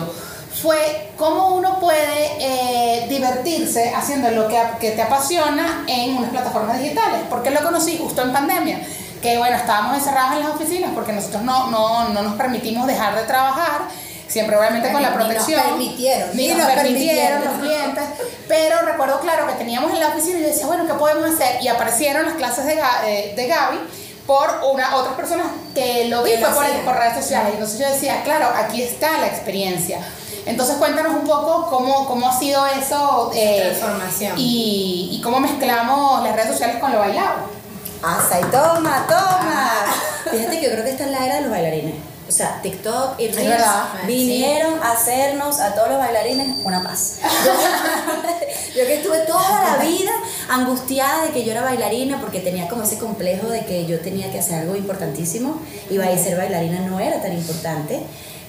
fue 0.62 1.12
cómo 1.18 1.56
uno 1.56 1.80
puede 1.80 2.32
eh, 2.40 3.08
divertirse 3.10 3.94
haciendo 3.96 4.30
lo 4.32 4.48
que, 4.48 4.62
que 4.80 4.92
te 4.92 5.02
apasiona 5.02 5.84
en 5.88 6.18
unas 6.18 6.30
plataformas 6.30 6.80
digitales. 6.80 7.22
porque 7.30 7.50
lo 7.50 7.64
conocí 7.64 7.98
justo 7.98 8.22
en 8.22 8.32
pandemia? 8.32 8.82
Que 9.22 9.38
bueno, 9.38 9.56
estábamos 9.56 9.98
encerrados 9.98 10.34
en 10.34 10.40
las 10.44 10.50
oficinas 10.56 10.92
porque 10.96 11.14
nosotros 11.14 11.44
no, 11.44 11.68
no, 11.68 12.10
no 12.10 12.22
nos 12.24 12.34
permitimos 12.36 12.88
dejar 12.88 13.16
de 13.16 13.24
trabajar, 13.24 13.82
siempre 14.28 14.58
obviamente 14.58 14.92
con 14.92 15.02
la 15.02 15.10
Ni 15.12 15.16
nos 15.16 15.26
protección. 15.26 15.62
permitieron, 15.64 16.30
Ni 16.34 16.48
nos 16.48 16.58
nos 16.58 16.68
permitieron 16.72 17.46
los 17.46 17.54
clientes. 17.60 18.04
Pero 18.48 18.82
recuerdo 18.82 19.20
claro 19.20 19.46
que 19.48 19.54
teníamos 19.54 19.92
en 19.92 20.00
la 20.00 20.08
oficina 20.08 20.40
y 20.40 20.42
yo 20.42 20.48
decía, 20.48 20.66
bueno, 20.66 20.88
¿qué 20.88 20.94
podemos 20.96 21.30
hacer? 21.30 21.62
Y 21.62 21.68
aparecieron 21.68 22.26
las 22.26 22.34
clases 22.36 22.66
de, 22.66 22.82
eh, 23.06 23.34
de 23.36 23.48
Gaby 23.48 23.78
por 24.26 24.50
una, 24.72 24.96
otras 24.96 25.16
personas 25.16 25.48
que 25.76 26.06
lo 26.10 26.24
vi 26.24 26.32
fue 26.40 26.50
por, 26.50 26.66
por 26.86 26.96
redes 26.96 27.16
sociales. 27.16 27.54
Entonces 27.54 27.80
yo 27.80 27.88
decía, 27.88 28.24
claro, 28.24 28.48
aquí 28.56 28.82
está 28.82 29.18
la 29.20 29.28
experiencia. 29.28 30.00
Entonces 30.46 30.78
cuéntanos 30.78 31.14
un 31.14 31.26
poco 31.28 31.68
cómo, 31.70 32.08
cómo 32.08 32.28
ha 32.28 32.38
sido 32.40 32.66
eso 32.66 33.32
eh, 33.36 33.62
transformación. 33.78 34.34
y, 34.38 35.10
y 35.12 35.22
cómo 35.22 35.40
mezclamos 35.40 36.24
las 36.24 36.36
redes 36.36 36.50
sociales 36.54 36.78
con 36.80 36.92
lo 36.92 36.98
bailado. 37.00 37.61
Asa 38.04 38.40
y 38.40 38.44
toma, 38.46 39.06
toma. 39.08 39.86
Fíjate 40.32 40.60
que 40.60 40.66
yo 40.66 40.72
creo 40.72 40.84
que 40.84 40.92
esta 40.92 41.06
es 41.06 41.12
la 41.12 41.26
era 41.26 41.36
de 41.36 41.42
los 41.42 41.52
bailarines. 41.52 41.96
O 42.28 42.34
sea, 42.34 42.62
TikTok 42.62 43.20
y 43.20 43.28
Reels 43.28 43.62
vinieron 44.08 44.82
a 44.82 44.94
hacernos 44.94 45.60
a 45.60 45.76
todos 45.76 45.90
los 45.90 45.98
bailarines 45.98 46.48
una 46.64 46.82
paz. 46.82 47.18
Yo, 48.76 48.86
que 48.86 48.96
estuve 48.96 49.20
toda 49.26 49.64
la 49.64 49.84
vida 49.84 50.12
angustiada 50.50 51.26
de 51.26 51.32
que 51.32 51.44
yo 51.44 51.52
era 51.52 51.62
bailarina 51.62 52.22
porque 52.22 52.40
tenía 52.40 52.70
como 52.70 52.84
ese 52.84 52.98
complejo 52.98 53.50
de 53.50 53.66
que 53.66 53.86
yo 53.86 54.00
tenía 54.00 54.32
que 54.32 54.40
hacer 54.40 54.62
algo 54.62 54.78
importantísimo 54.78 55.60
y 55.90 55.98
ser 56.18 56.38
bailarina 56.38 56.80
no 56.80 56.98
era 57.02 57.22
tan 57.22 57.34
importante. 57.34 58.00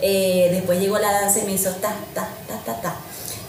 Eh, 0.01 0.49
después 0.53 0.79
llegó 0.79 0.99
la 1.01 1.11
danza 1.11 1.41
y 1.41 1.43
me 1.43 1.53
hizo 1.53 1.71
ta, 1.71 1.93
ta, 2.15 2.29
ta, 2.47 2.57
ta, 2.65 2.81
ta. 2.81 2.95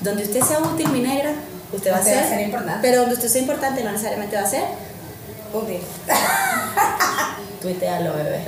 Donde 0.01 0.23
usted 0.23 0.41
sea 0.41 0.59
útil, 0.59 0.89
mi 0.89 1.01
negra, 1.01 1.33
usted 1.71 1.91
va 1.91 1.97
a 1.97 1.99
Usted 1.99 2.11
ser, 2.11 2.21
va 2.21 2.25
a 2.25 2.29
ser 2.29 2.41
importante. 2.41 2.79
Pero 2.81 3.01
donde 3.01 3.15
usted 3.15 3.27
sea 3.27 3.41
importante 3.41 3.83
no 3.83 3.91
necesariamente 3.91 4.35
va 4.35 4.41
a 4.41 4.47
ser. 4.47 4.63
Útil. 5.53 5.81
Tuitealo, 7.61 8.13
bebé. 8.13 8.43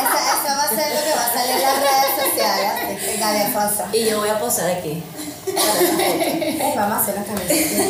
Eso, 0.00 0.16
eso 0.16 0.56
va 0.56 0.62
a 0.62 0.68
ser 0.68 0.94
lo 0.94 1.02
que 1.02 1.12
va 1.14 1.26
a 1.26 1.32
salir 1.32 1.56
en 1.56 1.62
las 1.62 1.76
redes 1.80 2.14
sociales. 2.16 3.18
Gaby. 3.18 3.98
Y 3.98 4.08
yo 4.08 4.18
voy 4.20 4.28
a 4.28 4.38
posar 4.38 4.70
aquí. 4.70 5.02
Ay, 5.46 6.72
Vamos 6.76 6.98
a 6.98 7.00
hacer 7.00 7.14
las 7.16 7.26
camisetas. 7.26 7.86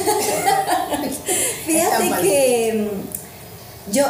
Fíjate 1.66 2.22
que 2.22 2.90
mm, 2.90 3.92
yo, 3.92 4.04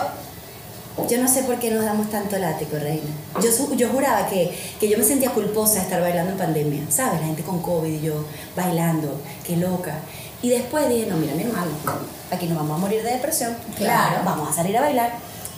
yo 1.08 1.18
no 1.20 1.28
sé 1.28 1.42
por 1.42 1.58
qué 1.58 1.70
nos 1.70 1.84
damos 1.84 2.10
tanto 2.10 2.38
látigo, 2.38 2.78
reina. 2.78 3.10
Yo, 3.42 3.50
yo 3.74 3.88
juraba 3.88 4.28
que, 4.28 4.56
que 4.78 4.88
yo 4.88 4.98
me 4.98 5.04
sentía 5.04 5.30
culposa 5.32 5.74
de 5.74 5.80
estar 5.80 6.00
bailando 6.00 6.32
en 6.32 6.38
pandemia, 6.38 6.82
¿sabes? 6.90 7.20
La 7.20 7.26
gente 7.26 7.42
con 7.42 7.60
COVID 7.60 7.92
y 7.92 8.00
yo 8.00 8.24
bailando, 8.56 9.20
qué 9.44 9.56
loca. 9.56 9.98
Y 10.42 10.50
después 10.50 10.88
dije, 10.88 11.06
no, 11.06 11.16
mira, 11.16 11.34
mi 11.34 11.42
hermano, 11.42 11.70
aquí 12.30 12.46
nos 12.46 12.58
vamos 12.58 12.76
a 12.76 12.80
morir 12.80 13.02
de 13.02 13.12
depresión. 13.12 13.56
Claro. 13.76 14.22
Vamos 14.24 14.48
a 14.50 14.52
salir 14.52 14.76
a 14.76 14.82
bailar. 14.82 15.12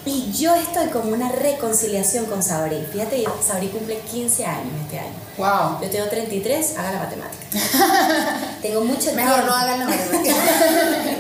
Y 0.04 0.32
yo 0.32 0.52
estoy 0.56 0.88
como 0.88 1.12
una 1.12 1.30
reconciliación 1.30 2.24
con 2.26 2.42
Sabri. 2.42 2.84
Fíjate, 2.92 3.24
Sabri 3.46 3.68
cumple 3.68 3.98
15 4.00 4.44
años 4.44 4.72
este 4.82 4.98
año. 4.98 5.12
Wow. 5.38 5.80
Yo 5.80 5.88
tengo 5.90 6.06
33, 6.08 6.76
haga 6.76 6.90
la 6.92 6.98
matemática. 6.98 7.46
tengo 8.62 8.80
mucho 8.80 9.12
Mejor 9.14 9.32
tiempo. 9.34 9.46
no 9.46 9.54
hagan 9.54 9.78
la 9.78 9.84
matemática. 9.86 10.34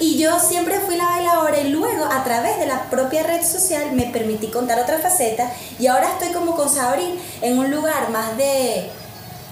Y 0.00 0.18
yo 0.18 0.36
siempre 0.40 0.80
fui 0.80 0.96
la 0.96 1.04
bailadora 1.04 1.60
y 1.60 1.68
luego 1.68 2.04
a 2.06 2.24
través 2.24 2.58
de 2.58 2.66
la 2.66 2.90
propia 2.90 3.22
red 3.22 3.40
social 3.46 3.92
me 3.92 4.06
permití 4.06 4.48
contar 4.48 4.80
otra 4.80 4.98
faceta 4.98 5.48
y 5.78 5.86
ahora 5.86 6.08
estoy 6.08 6.32
como 6.32 6.56
con 6.56 6.68
Sabri 6.68 7.20
en 7.40 7.56
un 7.56 7.70
lugar 7.70 8.10
más 8.10 8.36
de 8.36 8.90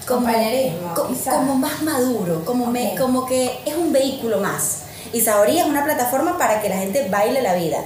como, 0.05 0.25
Compañerismo, 0.25 0.93
co- 0.93 1.07
como 1.29 1.55
más 1.55 1.81
maduro, 1.83 2.43
como, 2.43 2.65
me, 2.65 2.95
como 2.95 3.25
que 3.25 3.61
es 3.65 3.75
un 3.77 3.93
vehículo 3.93 4.39
más. 4.41 4.79
Y 5.13 5.21
Sabri 5.21 5.59
es 5.59 5.65
una 5.65 5.83
plataforma 5.83 6.37
para 6.37 6.61
que 6.61 6.69
la 6.69 6.77
gente 6.77 7.07
baile 7.09 7.41
la 7.41 7.55
vida. 7.55 7.79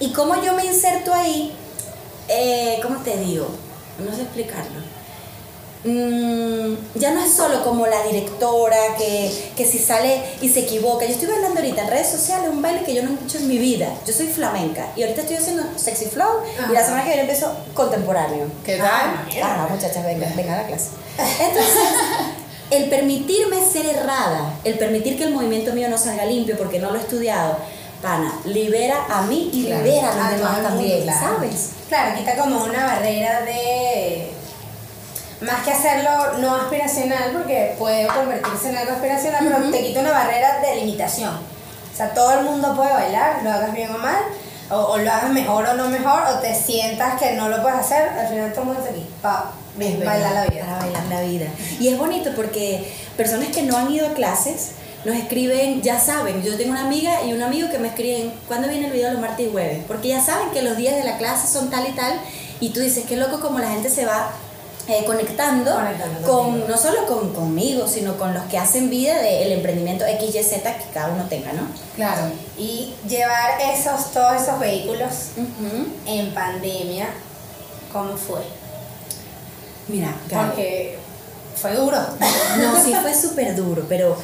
Y 0.00 0.12
como 0.12 0.42
yo 0.42 0.54
me 0.54 0.64
inserto 0.64 1.12
ahí, 1.12 1.54
eh, 2.28 2.78
¿cómo 2.82 3.00
te 3.00 3.16
digo? 3.18 3.48
no 3.98 4.14
sé 4.14 4.22
explicarlo. 4.22 4.94
Mm, 5.84 6.76
ya 6.94 7.10
no 7.10 7.22
es 7.22 7.34
solo 7.34 7.62
como 7.62 7.86
la 7.86 8.02
directora 8.04 8.96
que, 8.96 9.52
que 9.54 9.66
si 9.66 9.78
sale 9.78 10.22
y 10.40 10.48
se 10.48 10.60
equivoca. 10.60 11.04
Yo 11.04 11.12
estoy 11.12 11.28
bailando 11.28 11.60
ahorita 11.60 11.82
en 11.82 11.90
redes 11.90 12.08
sociales 12.08 12.48
un 12.50 12.62
baile 12.62 12.84
que 12.84 12.94
yo 12.94 13.02
no 13.02 13.10
he 13.10 13.24
hecho 13.24 13.36
en 13.36 13.48
mi 13.48 13.58
vida. 13.58 13.88
Yo 14.06 14.14
soy 14.14 14.28
flamenca 14.28 14.90
y 14.96 15.02
ahorita 15.02 15.20
estoy 15.20 15.36
haciendo 15.36 15.64
sexy 15.76 16.06
flow 16.06 16.40
y 16.70 16.72
la 16.72 16.82
semana 16.82 17.02
que 17.02 17.08
viene 17.10 17.22
empiezo 17.22 17.54
contemporáneo. 17.74 18.46
¿Qué 18.64 18.78
tal? 18.78 19.26
Ah, 19.42 19.68
muchachas, 19.70 20.02
venga, 20.04 20.32
venga 20.34 20.54
a 20.54 20.62
la 20.62 20.66
clase. 20.66 20.88
Entonces, 21.18 21.74
el 22.76 22.90
permitirme 22.90 23.56
ser 23.64 23.86
errada, 23.86 24.54
el 24.64 24.78
permitir 24.78 25.16
que 25.16 25.24
el 25.24 25.34
movimiento 25.34 25.72
mío 25.72 25.88
no 25.88 25.98
salga 25.98 26.24
limpio 26.24 26.56
porque 26.56 26.78
no 26.78 26.90
lo 26.90 26.96
he 26.98 27.00
estudiado, 27.00 27.58
pana, 28.02 28.32
libera 28.44 28.96
a 29.08 29.22
mí 29.22 29.50
y 29.52 29.66
Claro. 29.66 29.82
libera 29.84 30.12
a 30.12 30.30
los 30.30 30.38
demás 30.38 30.62
también, 30.62 31.02
claro. 31.02 31.20
¿sabes? 31.36 31.70
Claro, 31.88 32.16
quita 32.18 32.36
como 32.36 32.64
una 32.64 32.84
barrera 32.86 33.42
de. 33.42 34.30
Más 35.40 35.62
que 35.64 35.72
hacerlo 35.72 36.38
no 36.38 36.54
aspiracional, 36.54 37.32
porque 37.32 37.74
puede 37.78 38.06
convertirse 38.06 38.70
en 38.70 38.76
algo 38.78 38.92
aspiracional, 38.92 39.40
pero 39.44 39.70
te 39.70 39.82
quita 39.86 40.00
una 40.00 40.12
barrera 40.12 40.60
de 40.60 40.76
limitación. 40.76 41.34
O 41.34 41.96
sea, 41.96 42.14
todo 42.14 42.38
el 42.38 42.44
mundo 42.44 42.74
puede 42.74 42.92
bailar, 42.92 43.42
lo 43.42 43.50
hagas 43.52 43.72
bien 43.74 43.94
o 43.94 43.98
mal, 43.98 44.16
o, 44.70 44.76
o 44.76 44.98
lo 44.98 45.12
hagas 45.12 45.30
mejor 45.30 45.66
o 45.66 45.74
no 45.74 45.88
mejor, 45.88 46.22
o 46.30 46.38
te 46.40 46.54
sientas 46.54 47.20
que 47.20 47.32
no 47.32 47.48
lo 47.48 47.60
puedes 47.62 47.78
hacer, 47.78 48.08
al 48.08 48.28
final 48.28 48.50
todo 48.52 48.62
el 48.62 48.66
mundo 48.68 48.80
está 48.82 48.92
aquí, 48.94 49.06
pa, 49.20 49.52
Es 49.78 50.04
bailar 50.04 50.32
la 50.32 50.46
vida. 50.46 50.64
Para 50.64 50.78
bailar 50.78 51.04
la 51.06 51.22
vida. 51.22 51.46
Y 51.80 51.88
es 51.88 51.98
bonito 51.98 52.30
porque 52.36 52.92
personas 53.16 53.48
que 53.48 53.62
no 53.62 53.76
han 53.76 53.92
ido 53.92 54.06
a 54.06 54.14
clases 54.14 54.72
nos 55.04 55.16
escriben, 55.16 55.82
ya 55.82 56.00
saben, 56.00 56.42
yo 56.42 56.56
tengo 56.56 56.70
una 56.70 56.86
amiga 56.86 57.22
y 57.24 57.32
un 57.34 57.42
amigo 57.42 57.68
que 57.70 57.78
me 57.78 57.88
escriben, 57.88 58.32
¿cuándo 58.48 58.68
viene 58.68 58.86
el 58.86 58.92
video 58.92 59.12
los 59.12 59.20
martes 59.20 59.46
y 59.46 59.50
jueves? 59.50 59.84
Porque 59.86 60.08
ya 60.08 60.24
saben 60.24 60.50
que 60.50 60.62
los 60.62 60.76
días 60.76 60.96
de 60.96 61.04
la 61.04 61.18
clase 61.18 61.46
son 61.46 61.70
tal 61.70 61.86
y 61.86 61.92
tal, 61.92 62.18
y 62.60 62.70
tú 62.70 62.80
dices, 62.80 63.04
qué 63.06 63.16
loco 63.16 63.40
como 63.40 63.58
la 63.58 63.68
gente 63.68 63.90
se 63.90 64.06
va 64.06 64.30
eh, 64.88 65.04
conectando, 65.06 65.74
Conectando 65.74 66.26
con, 66.26 66.68
no 66.68 66.76
solo 66.78 67.06
con, 67.06 67.34
conmigo, 67.34 67.86
sino 67.86 68.16
con 68.16 68.32
los 68.32 68.44
que 68.44 68.58
hacen 68.58 68.88
vida 68.88 69.18
del 69.18 69.52
emprendimiento 69.52 70.04
XYZ 70.04 70.62
que 70.62 70.92
cada 70.92 71.08
uno 71.08 71.24
tenga, 71.28 71.52
¿no? 71.52 71.66
Claro. 71.96 72.32
Y 72.56 72.94
llevar 73.06 73.60
esos, 73.60 74.10
todos 74.12 74.42
esos 74.42 74.58
vehículos 74.58 75.32
en 76.06 76.32
pandemia, 76.32 77.08
¿cómo 77.92 78.16
fue? 78.16 78.40
Mira, 79.88 80.14
Gaby, 80.30 80.46
Porque 80.46 80.98
fue 81.56 81.74
duro. 81.74 81.98
No, 82.58 82.82
sí 82.82 82.94
fue 83.00 83.14
súper 83.14 83.54
duro, 83.54 83.84
pero 83.88 84.16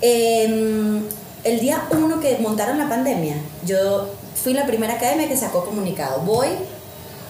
em, 0.00 1.02
el 1.44 1.60
día 1.60 1.84
uno 1.90 2.20
que 2.20 2.38
montaron 2.38 2.78
la 2.78 2.88
pandemia, 2.88 3.36
yo 3.64 4.08
fui 4.42 4.54
la 4.54 4.66
primera 4.66 4.94
academia 4.94 5.28
que 5.28 5.36
sacó 5.36 5.64
comunicado. 5.64 6.20
Voy 6.20 6.48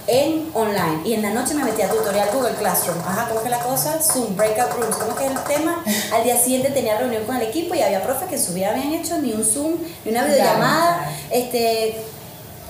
en 0.06 0.50
online 0.54 1.02
y 1.04 1.14
en 1.14 1.22
la 1.22 1.30
noche 1.30 1.54
me 1.54 1.64
metí 1.64 1.82
a 1.82 1.88
tutorial 1.88 2.28
Google 2.32 2.54
Classroom. 2.54 2.98
Ajá, 3.00 3.28
¿cómo 3.28 3.42
que 3.42 3.50
la 3.50 3.60
cosa? 3.60 4.00
Zoom, 4.02 4.36
breakout 4.36 4.72
rooms, 4.72 4.96
¿cómo 4.96 5.12
es 5.12 5.18
que 5.18 5.26
es 5.26 5.30
el 5.30 5.44
tema? 5.44 5.84
Al 6.12 6.24
día 6.24 6.36
siguiente 6.36 6.70
tenía 6.70 6.98
reunión 6.98 7.24
con 7.24 7.36
el 7.36 7.42
equipo 7.42 7.74
y 7.74 7.82
había 7.82 8.02
profes 8.02 8.28
que 8.28 8.36
en 8.36 8.42
su 8.42 8.52
vida 8.54 8.70
habían 8.70 8.92
hecho 8.92 9.18
ni 9.18 9.32
un 9.32 9.44
Zoom, 9.44 9.76
ni 10.04 10.10
una 10.10 10.24
videollamada, 10.24 11.10
este, 11.30 11.96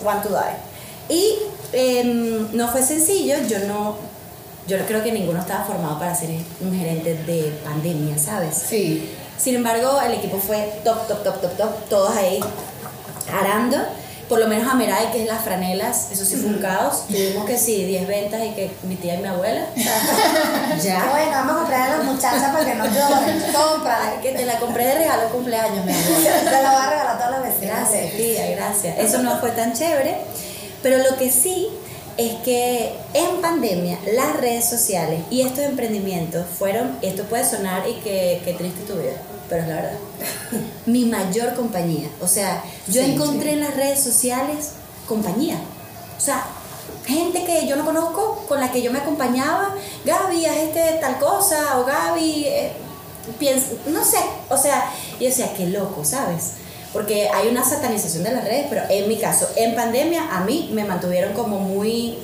want 0.03 0.23
to 0.23 0.29
die. 0.29 0.57
Y 1.09 1.39
em, 1.73 2.57
no 2.57 2.69
fue 2.69 2.83
sencillo, 2.83 3.37
yo 3.49 3.59
no, 3.61 3.97
yo 4.67 4.79
creo 4.87 5.03
que 5.03 5.13
ninguno 5.13 5.41
estaba 5.41 5.65
formado 5.65 5.99
para 5.99 6.15
ser 6.15 6.31
un 6.61 6.79
gerente 6.79 7.15
de 7.15 7.53
pandemia, 7.65 8.17
¿sabes? 8.19 8.57
Sí. 8.69 9.13
Sin 9.37 9.57
embargo, 9.57 10.01
el 10.01 10.13
equipo 10.15 10.39
fue 10.39 10.81
top, 10.85 11.09
top, 11.09 11.25
top, 11.25 11.41
top, 11.41 11.57
top, 11.57 11.89
todos 11.89 12.17
ahí 12.17 12.41
arando. 13.33 13.79
Por 14.29 14.39
lo 14.39 14.47
menos 14.47 14.73
a 14.73 14.75
Mirai, 14.77 15.11
que 15.13 15.23
es 15.23 15.29
las 15.29 15.43
franelas, 15.43 16.11
eso 16.11 16.25
sí 16.25 16.37
fue 16.37 16.49
un 16.49 16.59
caos. 16.59 17.07
Tuvimos 17.07 17.45
que 17.45 17.59
sí, 17.59 17.85
10 17.85 18.07
ventas 18.07 18.41
y 18.43 18.51
que 18.51 18.71
mi 18.85 18.95
tía 18.95 19.17
y 19.17 19.19
mi 19.19 19.29
abuela. 19.29 19.67
ya. 20.83 21.09
Bueno, 21.11 21.33
vamos 21.33 21.53
a 21.53 21.59
comprar 21.59 21.91
a 21.91 21.97
las 21.99 22.05
muchachas 22.05 22.51
para 22.51 22.65
que 22.65 22.75
no 22.77 22.87
lloren. 22.87 23.43
Compra. 23.53 24.21
Que 24.23 24.33
te 24.33 24.47
la 24.47 24.59
compré 24.59 24.87
de 24.87 24.95
regalo 24.95 25.29
cumpleaños, 25.29 25.85
mi 25.85 25.93
amor. 25.93 26.23
Te 26.45 26.63
la 26.63 26.73
va 26.73 26.85
a 26.85 26.91
regalar 26.91 27.19
todas 27.19 27.31
las 27.33 27.43
vecinas. 27.43 27.91
Gracias, 27.91 28.13
tía, 28.13 28.51
gracias. 28.53 28.99
Eso 28.99 29.19
no 29.23 29.39
fue 29.39 29.51
tan 29.51 29.75
chévere, 29.75 30.17
pero 30.83 30.99
lo 30.99 31.17
que 31.19 31.31
sí 31.31 31.69
es 32.17 32.35
que 32.43 32.93
en 33.15 33.41
pandemia 33.41 33.99
las 34.13 34.37
redes 34.37 34.65
sociales 34.69 35.21
y 35.31 35.43
estos 35.43 35.65
emprendimientos 35.65 36.47
fueron, 36.59 36.99
esto 37.03 37.25
puede 37.25 37.49
sonar 37.49 37.89
y 37.89 37.95
que, 37.95 38.43
que 38.45 38.55
triste 38.55 38.83
tu 38.85 38.99
vida, 38.99 39.15
pero 39.49 39.63
es 39.63 39.69
la 39.69 39.75
verdad, 39.77 39.99
mi 40.87 41.05
mayor 41.07 41.55
compañía. 41.55 42.09
O 42.21 42.29
sea, 42.29 42.63
yo 42.89 43.03
Sí, 43.03 43.13
encontré 43.13 43.53
en 43.53 43.61
las 43.61 43.77
redes 43.77 44.01
sociales 44.01 44.73
compañía. 45.07 45.57
O 46.17 46.21
sea, 46.21 46.45
gente 47.07 47.45
que 47.45 47.67
yo 47.67 47.77
no 47.77 47.85
conozco, 47.85 48.45
con 48.49 48.61
la 48.61 48.71
que 48.71 48.83
yo 48.83 48.93
me 48.93 48.99
acompañaba, 48.99 49.75
Gaby, 50.05 50.47
haz 50.47 50.57
este 50.57 50.99
tal 51.01 51.19
cosa, 51.19 51.81
o 51.81 51.85
Gaby, 51.85 52.45
eh, 52.45 52.73
piensa, 53.39 53.69
no 53.87 54.05
sé, 54.05 54.19
o 54.49 54.57
sea, 54.57 54.93
yo 55.19 55.27
decía, 55.27 55.53
qué 55.57 55.67
loco, 55.67 56.05
¿sabes? 56.05 56.53
Porque 56.93 57.29
hay 57.33 57.49
una 57.49 57.65
satanización 57.65 58.23
de 58.25 58.33
las 58.33 58.45
redes, 58.45 58.67
pero 58.69 58.83
en 58.89 59.09
mi 59.09 59.19
caso, 59.19 59.49
en 59.57 59.75
pandemia, 59.75 60.29
a 60.31 60.41
mí 60.41 60.71
me 60.73 60.85
mantuvieron 60.85 61.33
como 61.33 61.59
muy 61.59 62.19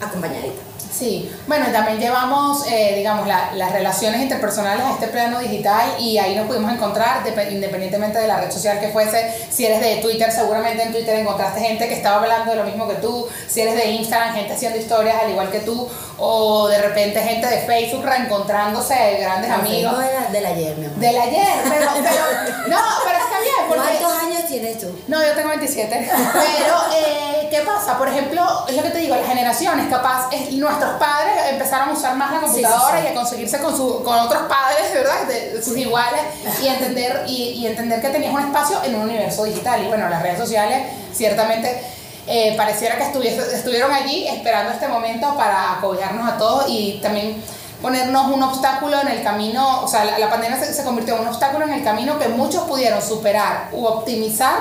acompañadita. 0.00 0.62
Sí, 0.90 1.30
bueno, 1.46 1.66
también 1.70 2.00
llevamos, 2.00 2.66
eh, 2.66 2.94
digamos, 2.96 3.26
la- 3.28 3.52
las 3.54 3.72
relaciones 3.72 4.20
interpersonales 4.22 4.84
a 4.84 4.92
este 4.94 5.06
plano 5.08 5.38
digital 5.38 5.92
y 6.00 6.18
ahí 6.18 6.34
nos 6.34 6.46
pudimos 6.48 6.72
encontrar, 6.72 7.22
dep- 7.24 7.52
independientemente 7.52 8.18
de 8.18 8.26
la 8.26 8.40
red 8.40 8.50
social 8.50 8.80
que 8.80 8.88
fuese. 8.88 9.32
Si 9.50 9.64
eres 9.66 9.80
de 9.80 9.96
Twitter, 9.96 10.32
seguramente 10.32 10.82
en 10.82 10.90
Twitter 10.92 11.16
encontraste 11.18 11.60
gente 11.60 11.86
que 11.88 11.94
estaba 11.94 12.16
hablando 12.22 12.50
de 12.50 12.56
lo 12.56 12.64
mismo 12.64 12.88
que 12.88 12.94
tú. 12.96 13.28
Si 13.48 13.60
eres 13.60 13.76
de 13.76 13.84
Instagram, 13.92 14.34
gente 14.34 14.54
haciendo 14.54 14.78
historias 14.78 15.16
al 15.22 15.30
igual 15.30 15.50
que 15.50 15.60
tú. 15.60 15.88
O 16.16 16.66
de 16.66 16.78
repente 16.78 17.20
gente 17.20 17.46
de 17.46 17.58
Facebook 17.58 18.04
reencontrándose, 18.04 19.18
grandes 19.20 19.50
amigos. 19.52 19.98
De 19.98 20.04
la- 20.14 20.30
del 20.32 20.46
ayer, 20.46 20.76
mi 20.78 20.86
amor. 20.86 20.98
Del 20.98 21.16
ayer, 21.18 21.46
pero, 21.68 21.90
pero- 21.94 22.68
no, 22.68 22.78
pero 23.04 23.18
está 23.18 23.40
bien, 23.40 23.47
porque... 23.68 23.82
¿Cuántos 24.00 24.22
años 24.22 24.46
tienes 24.48 24.78
tú? 24.78 24.86
No, 25.08 25.22
yo 25.22 25.32
tengo 25.34 25.48
27. 25.50 26.10
Pero, 26.32 26.76
eh, 26.94 27.48
¿qué 27.50 27.60
pasa? 27.60 27.96
Por 27.98 28.08
ejemplo, 28.08 28.42
es 28.68 28.76
lo 28.76 28.82
que 28.82 28.90
te 28.90 28.98
digo, 28.98 29.14
las 29.16 29.26
generaciones, 29.26 29.88
capaz, 29.88 30.28
es, 30.32 30.52
nuestros 30.52 30.92
padres 30.98 31.34
empezaron 31.50 31.90
a 31.90 31.92
usar 31.92 32.16
más 32.16 32.32
la 32.32 32.40
computadora 32.40 32.96
sí, 32.96 33.02
sí. 33.02 33.04
y 33.04 33.10
a 33.10 33.14
conseguirse 33.14 33.58
con, 33.60 33.76
su, 33.76 34.02
con 34.02 34.18
otros 34.18 34.42
padres, 34.42 34.92
¿verdad? 34.92 35.26
De 35.26 35.62
sus 35.62 35.76
iguales 35.76 36.20
y 36.62 36.66
entender, 36.68 37.24
y, 37.26 37.50
y 37.52 37.66
entender 37.66 38.00
que 38.00 38.08
tenías 38.08 38.32
un 38.32 38.40
espacio 38.40 38.82
en 38.84 38.94
un 38.96 39.02
universo 39.02 39.44
digital. 39.44 39.82
Y 39.84 39.88
bueno, 39.88 40.08
las 40.08 40.22
redes 40.22 40.38
sociales 40.38 40.82
ciertamente 41.14 41.80
eh, 42.26 42.54
pareciera 42.56 42.96
que 42.96 43.04
estuviese- 43.04 43.54
estuvieron 43.54 43.90
allí 43.92 44.26
esperando 44.28 44.72
este 44.72 44.86
momento 44.88 45.34
para 45.36 45.74
acobijarnos 45.78 46.28
a 46.30 46.36
todos 46.36 46.64
y 46.68 47.00
también 47.02 47.42
ponernos 47.80 48.32
un 48.32 48.42
obstáculo 48.42 49.00
en 49.00 49.08
el 49.08 49.22
camino, 49.22 49.82
o 49.82 49.88
sea, 49.88 50.04
la, 50.04 50.18
la 50.18 50.30
pandemia 50.30 50.58
se, 50.58 50.72
se 50.72 50.84
convirtió 50.84 51.14
en 51.14 51.22
un 51.22 51.28
obstáculo 51.28 51.64
en 51.64 51.72
el 51.72 51.84
camino 51.84 52.18
que 52.18 52.28
muchos 52.28 52.64
pudieron 52.64 53.00
superar 53.00 53.68
u 53.72 53.84
optimizar 53.84 54.58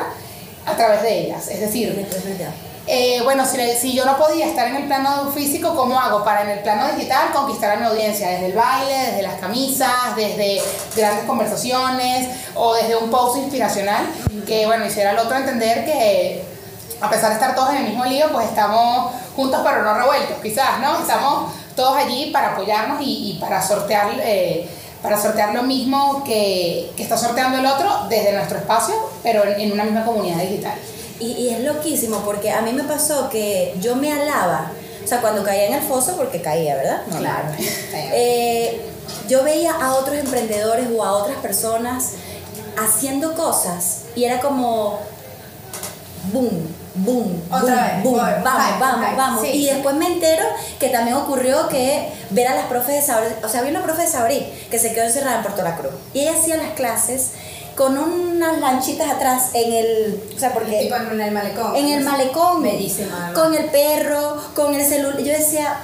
a 0.66 0.76
través 0.76 1.02
de 1.02 1.20
ellas. 1.20 1.48
Es 1.48 1.60
decir, 1.60 2.08
eh, 2.90 3.22
bueno, 3.24 3.46
si, 3.46 3.58
si 3.78 3.94
yo 3.94 4.06
no 4.06 4.18
podía 4.18 4.48
estar 4.48 4.68
en 4.68 4.76
el 4.78 4.84
plano 4.86 5.32
físico, 5.32 5.76
¿cómo 5.76 6.00
hago 6.00 6.24
para 6.24 6.44
en 6.44 6.50
el 6.50 6.60
plano 6.60 6.88
digital 6.94 7.32
conquistar 7.34 7.72
a 7.72 7.76
mi 7.78 7.86
audiencia? 7.86 8.30
Desde 8.30 8.48
el 8.48 8.54
baile, 8.54 9.12
desde 9.12 9.22
las 9.24 9.36
camisas, 9.40 10.16
desde 10.16 10.62
grandes 10.96 11.26
conversaciones 11.26 12.30
o 12.56 12.74
desde 12.76 12.96
un 12.96 13.10
post 13.10 13.38
inspiracional 13.38 14.06
que, 14.46 14.66
bueno, 14.66 14.86
hiciera 14.86 15.12
al 15.12 15.20
otro 15.20 15.36
entender 15.36 15.86
que 15.86 16.44
a 17.02 17.10
pesar 17.10 17.30
de 17.30 17.36
estar 17.36 17.56
todos 17.56 17.72
en 17.72 17.78
el 17.78 17.84
mismo 17.90 18.06
lío, 18.06 18.32
pues 18.32 18.48
estamos 18.48 19.12
juntos 19.36 19.62
pero 19.64 19.84
no 19.84 19.94
revueltos, 19.94 20.38
quizás, 20.42 20.80
¿no? 20.80 21.00
Estamos 21.00 21.52
todos 21.78 21.96
allí 21.96 22.32
para 22.34 22.52
apoyarnos 22.54 23.02
y, 23.02 23.32
y 23.32 23.38
para 23.40 23.62
sortear... 23.66 24.12
eh, 24.20 24.68
para 25.02 25.22
sortear 25.22 25.54
lo 25.54 25.62
mismo 25.62 26.24
que, 26.26 26.92
que 26.98 27.04
está 27.04 27.16
sorteando 27.16 27.60
el 27.60 27.66
otro 27.68 28.08
desde 28.10 28.34
nuestro 28.34 28.58
espacio, 28.58 28.96
pero 29.22 29.44
en, 29.46 29.62
en 29.62 29.72
una 29.72 29.84
misma 29.84 30.04
comunidad 30.04 30.40
digital. 30.40 30.74
Y, 31.20 31.34
y 31.34 31.50
es 31.50 31.60
loquísimo 31.64 32.22
porque 32.26 32.52
a 32.52 32.62
mí 32.62 32.74
me 32.74 32.84
pasó 32.84 33.30
que 33.30 33.76
yo 33.80 33.96
me 33.96 34.12
alaba, 34.12 34.72
o 35.04 35.08
sea, 35.08 35.22
cuando 35.22 35.44
caía 35.44 35.68
en 35.68 35.74
el 35.76 35.84
foso, 35.84 36.18
porque 36.18 36.42
caía, 36.42 36.76
¿verdad? 36.76 37.04
No, 37.08 37.20
Claro. 37.20 37.48
Eh, 37.94 38.82
yo 39.30 39.44
veía 39.44 39.72
a 39.74 39.94
otros 39.94 40.18
emprendedores 40.18 40.88
o 40.94 41.04
a 41.04 41.14
otras 41.14 41.38
personas 41.38 42.14
haciendo 42.76 43.36
cosas 43.36 44.02
y 44.16 44.24
era 44.24 44.40
como 44.40 45.00
boom, 46.34 46.74
boom, 46.98 47.42
Otra 47.52 48.00
boom, 48.04 48.16
vez, 48.16 48.34
boom, 48.34 48.44
vamos, 48.44 48.80
vamos, 48.80 49.06
hype, 49.08 49.16
vamos. 49.18 49.42
sí, 49.42 49.48
y 49.52 49.66
después 49.68 49.96
me 49.96 50.08
entero 50.08 50.44
que 50.80 50.90
también 50.90 51.18
ocurrió 51.18 51.68
que 51.70 52.10
ver 52.32 52.48
a 52.48 52.56
las 52.56 52.66
profes 52.66 52.96
de 52.96 53.02
Sabri, 53.02 53.30
o 53.44 53.48
sea, 53.50 53.60
había 53.62 53.72
una 53.72 53.84
profe 53.84 54.02
de 54.04 54.08
Sabri 54.08 54.46
que 54.70 54.80
se 54.80 54.94
quedó 54.94 55.06
encerrada 55.06 55.38
en 55.38 55.44
Puerto 55.44 55.62
La 55.64 55.76
Cruz 55.78 55.94
y 56.14 56.22
ella 56.22 56.34
hacía 56.40 56.58
las 56.58 56.72
clases 56.74 57.32
con 57.76 57.96
unas 57.98 58.60
lanchitas 58.60 59.08
atrás 59.10 59.50
en 59.54 59.72
el, 59.72 60.24
o 60.36 60.40
sea, 60.40 60.52
porque 60.54 60.80
Tipo 60.80 60.96
en 60.96 61.22
el 61.22 61.32
malecón. 61.32 61.76
en 61.76 61.88
el 61.90 62.04
malecón, 62.04 62.64
Bellísima. 62.64 63.32
con 63.36 63.54
el 63.54 63.66
perro, 63.66 64.42
con 64.56 64.74
el 64.74 64.84
celular. 64.84 65.20
Yo 65.20 65.32
decía, 65.32 65.78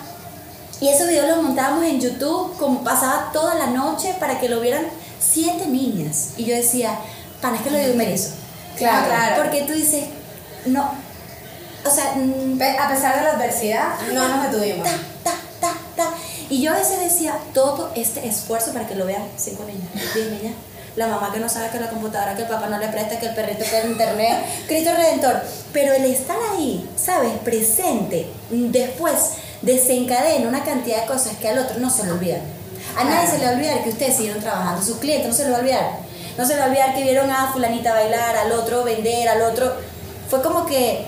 y 0.82 0.90
esos 0.90 1.08
videos 1.08 1.28
los 1.28 1.44
montábamos 1.44 1.84
en 1.86 2.00
YouTube, 2.02 2.58
como 2.58 2.84
pasaba 2.84 3.30
toda 3.32 3.54
la 3.56 3.68
noche 3.68 4.16
para 4.20 4.40
que 4.40 4.50
lo 4.50 4.60
vieran 4.60 4.86
siete 5.20 5.68
niñas. 5.68 6.30
Y 6.36 6.46
yo 6.46 6.56
decía, 6.56 6.98
pana, 7.42 7.58
es 7.58 7.62
que 7.62 7.70
lo 7.70 7.78
digo 7.78 7.94
me 7.94 8.12
hizo. 8.12 8.32
Claro, 8.76 9.06
claro. 9.06 9.44
Porque 9.44 9.62
tú 9.62 9.74
dices, 9.74 10.06
no, 10.66 10.92
o 11.86 11.90
sea, 11.90 12.14
mm, 12.16 12.60
A 12.80 12.90
pesar 12.90 13.16
de 13.18 13.24
la 13.24 13.32
adversidad, 13.32 14.00
no 14.14 14.28
nos 14.28 14.52
detuvimos. 14.52 14.88
ta, 15.24 15.34
ta, 15.96 16.14
Y 16.50 16.62
yo 16.62 16.72
a 16.72 16.76
veces 16.76 17.00
decía, 17.00 17.38
todo 17.54 17.92
este 17.96 18.28
esfuerzo 18.28 18.74
para 18.74 18.88
que 18.88 18.96
lo 18.96 19.06
vean 19.06 19.24
cinco 19.38 19.64
niñas, 19.66 20.14
diez 20.14 20.30
niñas. 20.30 20.54
La 20.96 21.08
mamá 21.08 21.32
que 21.34 21.40
no 21.40 21.50
sabe 21.50 21.70
que 21.70 21.80
la 21.80 21.90
computadora, 21.90 22.36
que 22.36 22.44
el 22.44 22.48
papá 22.48 22.68
no 22.68 22.78
le 22.78 22.88
presta, 22.90 23.20
que 23.20 23.26
el 23.26 23.34
perrito 23.34 23.66
que 23.66 23.80
el 23.80 23.92
internet, 23.92 24.46
Cristo 24.68 24.92
Redentor. 24.96 25.42
Pero 25.72 25.92
el 25.94 26.06
estar 26.06 26.38
ahí, 26.52 26.88
¿sabes? 26.96 27.32
Presente, 27.44 28.28
después 28.52 29.32
desencadena 29.64 30.48
una 30.48 30.64
cantidad 30.64 31.02
de 31.02 31.08
cosas 31.08 31.36
que 31.38 31.50
al 31.50 31.58
otro 31.58 31.80
no 31.80 31.90
se 31.90 32.06
le 32.06 32.12
olvidan. 32.12 32.42
A 32.96 33.04
nadie 33.06 33.28
se 33.28 33.40
le 33.40 33.46
va 33.46 33.52
a 33.52 33.56
olvidar 33.56 33.84
que 33.84 33.90
ustedes 33.90 34.16
siguieron 34.18 34.42
trabajando, 34.42 34.84
sus 34.84 34.98
clientes 34.98 35.28
no 35.28 35.34
se 35.34 35.44
les 35.46 35.52
va 35.52 35.58
a 35.58 35.60
olvidar. 35.62 35.98
No 36.38 36.46
se 36.46 36.54
les 36.54 36.60
va 36.60 36.66
a 36.66 36.68
olvidar 36.68 36.96
que 36.96 37.04
vieron 37.04 37.32
a 37.32 37.52
fulanita 37.52 37.94
bailar, 37.94 38.38
al 38.38 38.52
otro 38.52 38.84
vender, 38.84 39.28
al 39.30 39.42
otro. 39.42 39.74
Fue 40.34 40.42
como 40.42 40.66
que 40.66 41.06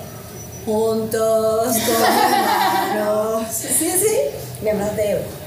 juntos, 0.68 1.76
como. 2.94 3.44
Sí, 3.52 3.68
sí. 3.74 4.16
De 4.62 4.72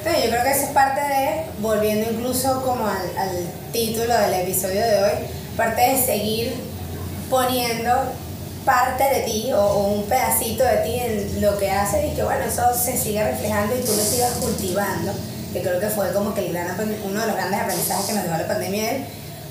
Pero 0.02 0.18
yo 0.18 0.30
creo 0.30 0.42
que 0.42 0.50
eso 0.50 0.64
es 0.64 0.70
parte 0.70 1.00
de, 1.00 1.44
volviendo 1.60 2.10
incluso 2.10 2.60
como 2.64 2.88
al, 2.88 3.16
al 3.16 3.46
título 3.70 4.18
del 4.18 4.34
episodio 4.34 4.80
de 4.80 5.04
hoy, 5.04 5.12
parte 5.56 5.80
de 5.92 6.04
seguir 6.04 6.54
poniendo 7.30 7.92
parte 8.64 9.04
de 9.04 9.20
ti 9.20 9.52
o, 9.52 9.60
o 9.60 9.86
un 9.92 10.02
pedacito 10.06 10.64
de 10.64 10.78
ti 10.78 10.98
en 10.98 11.40
lo 11.40 11.56
que 11.56 11.70
haces 11.70 12.12
y 12.12 12.16
que 12.16 12.24
bueno, 12.24 12.46
eso 12.46 12.62
se 12.74 12.98
siga 12.98 13.28
reflejando 13.28 13.76
y 13.76 13.80
tú 13.82 13.92
lo 13.92 14.02
sigas 14.02 14.32
cultivando, 14.40 15.12
que 15.52 15.62
creo 15.62 15.78
que 15.78 15.86
fue 15.86 16.12
como 16.12 16.34
que 16.34 16.46
el 16.46 16.52
gran, 16.52 16.76
uno 17.04 17.20
de 17.20 17.26
los 17.28 17.36
grandes 17.36 17.60
aprendizajes 17.60 18.06
que 18.06 18.12
nos 18.14 18.24
dejó 18.24 18.38
la 18.38 18.48
pandemia 18.48 19.06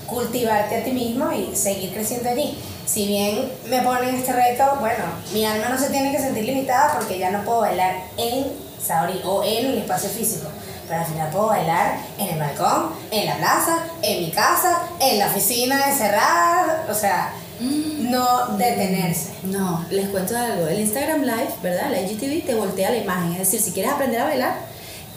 cultivarte 0.08 0.76
a 0.76 0.84
ti 0.84 0.92
mismo 0.92 1.30
y 1.32 1.54
seguir 1.54 1.92
creciendo 1.92 2.30
allí. 2.30 2.58
Si 2.86 3.06
bien 3.06 3.52
me 3.68 3.82
ponen 3.82 4.14
este 4.14 4.32
reto, 4.32 4.64
bueno, 4.80 5.04
mi 5.32 5.44
alma 5.44 5.68
no 5.68 5.78
se 5.78 5.90
tiene 5.90 6.10
que 6.10 6.18
sentir 6.18 6.44
limitada 6.44 6.94
porque 6.98 7.18
ya 7.18 7.30
no 7.30 7.44
puedo 7.44 7.60
bailar 7.60 7.96
en 8.16 8.46
Sauri 8.84 9.20
o 9.24 9.44
en 9.44 9.66
el 9.66 9.78
espacio 9.78 10.08
físico. 10.08 10.48
Pero 10.88 11.00
al 11.00 11.06
final 11.06 11.30
puedo 11.30 11.48
bailar 11.48 11.98
en 12.16 12.28
el 12.28 12.38
balcón, 12.38 12.94
en 13.10 13.26
la 13.26 13.36
plaza, 13.36 13.84
en 14.00 14.22
mi 14.22 14.30
casa, 14.30 14.82
en 15.00 15.18
la 15.18 15.26
oficina 15.26 15.86
encerrada, 15.86 16.86
o 16.90 16.94
sea, 16.94 17.34
no 17.60 18.56
detenerse. 18.56 19.32
No, 19.42 19.84
les 19.90 20.08
cuento 20.08 20.36
algo. 20.36 20.66
El 20.66 20.80
Instagram 20.80 21.22
Live, 21.22 21.50
¿verdad? 21.62 21.90
La 21.90 22.00
IGTV 22.00 22.46
te 22.46 22.54
voltea 22.54 22.90
la 22.90 22.96
imagen. 22.96 23.32
Es 23.32 23.38
decir, 23.38 23.60
si 23.60 23.72
quieres 23.72 23.92
aprender 23.92 24.20
a 24.20 24.24
bailar 24.24 24.67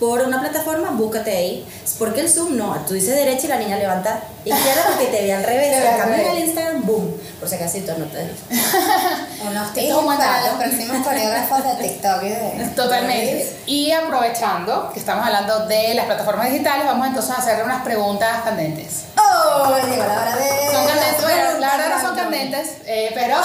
por 0.01 0.20
una 0.20 0.39
plataforma, 0.39 0.89
búscate 0.89 1.29
ahí. 1.29 1.67
Porque 2.00 2.22
el 2.22 2.29
Zoom 2.29 2.58
no. 2.58 2.75
Tú 2.88 2.96
dices 2.96 3.15
derecha 3.15 3.46
y 3.46 3.50
la 3.50 3.58
niña 3.58 3.77
levanta 3.77 4.20
izquierda 4.43 4.81
porque 4.88 5.05
te 5.05 5.22
ve 5.22 5.31
al 5.31 5.43
revés. 5.43 5.67
Te 5.72 6.22
En 6.22 6.29
al 6.29 6.39
Instagram, 6.39 6.86
boom. 6.88 7.15
Por 7.39 7.48
si 7.48 7.53
acaso 7.53 7.77
no 8.00 8.05
te 8.05 8.17
Unos 9.48 9.74
tips 9.74 9.93
para 10.17 10.41
los 10.48 10.55
próximos 10.55 11.05
coreógrafos 11.05 11.63
de 11.63 11.88
TikTok 11.88 12.22
de... 12.22 12.72
Totalmente. 12.75 13.55
Y 13.67 13.91
aprovechando 13.91 14.91
que 14.91 15.00
estamos 15.00 15.24
hablando 15.24 15.67
de 15.67 15.93
las 15.93 16.05
plataformas 16.05 16.51
digitales, 16.51 16.88
vamos 16.88 17.05
entonces 17.05 17.31
a 17.36 17.38
hacerle 17.38 17.63
unas 17.63 17.84
preguntas 17.84 18.41
candentes. 18.43 19.03
¡Oh! 19.17 19.67
Llegó 19.88 20.03
la 20.03 20.20
hora 20.20 20.36
de... 20.36 20.72
Son 20.72 20.88
candentes, 20.88 21.22
bueno, 21.22 21.60
la 21.60 21.77
verdad 21.77 21.96
no 21.96 22.01
son 22.01 22.15
candentes, 22.15 22.70
eh, 22.88 23.12
pero 23.13 23.38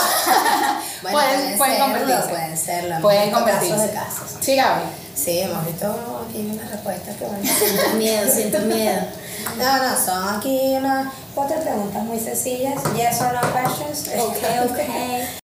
Bueno, 1.02 1.18
pueden, 1.18 1.58
pueden 1.58 1.76
serlo, 1.76 1.84
convertirse. 1.84 2.28
Pueden 2.30 2.56
hemos 2.56 3.02
Pueden 3.02 3.30
casos 3.30 3.38
convertirse. 3.42 3.86
de 3.88 3.92
casos. 3.92 4.36
Sí, 4.40 4.56
Gaby. 4.56 5.05
Sí, 5.16 5.40
hemos 5.40 5.64
visto 5.66 5.87
aquí 6.28 6.46
unas 6.52 6.70
respuestas 6.70 7.16
que 7.16 7.25
bueno. 7.25 7.42
Siento 7.42 7.96
miedo, 7.96 8.30
siento 8.30 8.58
miedo. 8.61 9.00
No, 9.58 9.78
no, 9.78 9.96
son 9.96 10.37
aquí 10.37 10.75
unas 10.76 11.12
cuatro 11.35 11.58
preguntas 11.61 12.04
muy 12.04 12.20
sencillas. 12.20 12.82
Yes 12.94 13.20
or 13.23 13.32
no 13.32 13.40
questions. 13.52 14.08
Ok, 14.18 14.70
ok. 14.70 14.78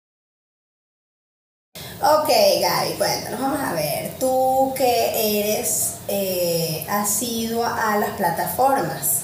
Ok, 2.02 2.30
Gaby, 2.62 2.93
cuéntanos, 2.93 3.41
vamos 3.41 3.60
a 3.60 3.74
ver. 3.74 4.13
Tú 4.22 4.74
que 4.74 5.41
eres 5.41 5.96
eh, 6.08 6.88
asidua 6.89 7.91
a 7.91 7.98
las 7.98 8.12
plataformas, 8.12 9.24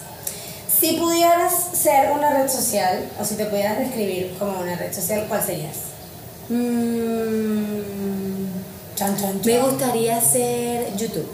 si 0.68 0.98
pudieras 0.98 1.54
ser 1.72 2.12
una 2.12 2.32
red 2.32 2.50
social, 2.50 3.10
o 3.18 3.24
si 3.24 3.36
te 3.36 3.46
pudieras 3.46 3.78
describir 3.80 4.36
como 4.38 4.60
una 4.60 4.76
red 4.76 4.94
social, 4.94 5.26
¿cuál 5.30 5.42
serías? 5.42 5.78
Mm, 6.50 7.86
Chan, 8.96 9.18
chan, 9.18 9.42
me 9.44 9.60
gustaría 9.60 10.16
hacer 10.16 10.96
YouTube. 10.96 11.28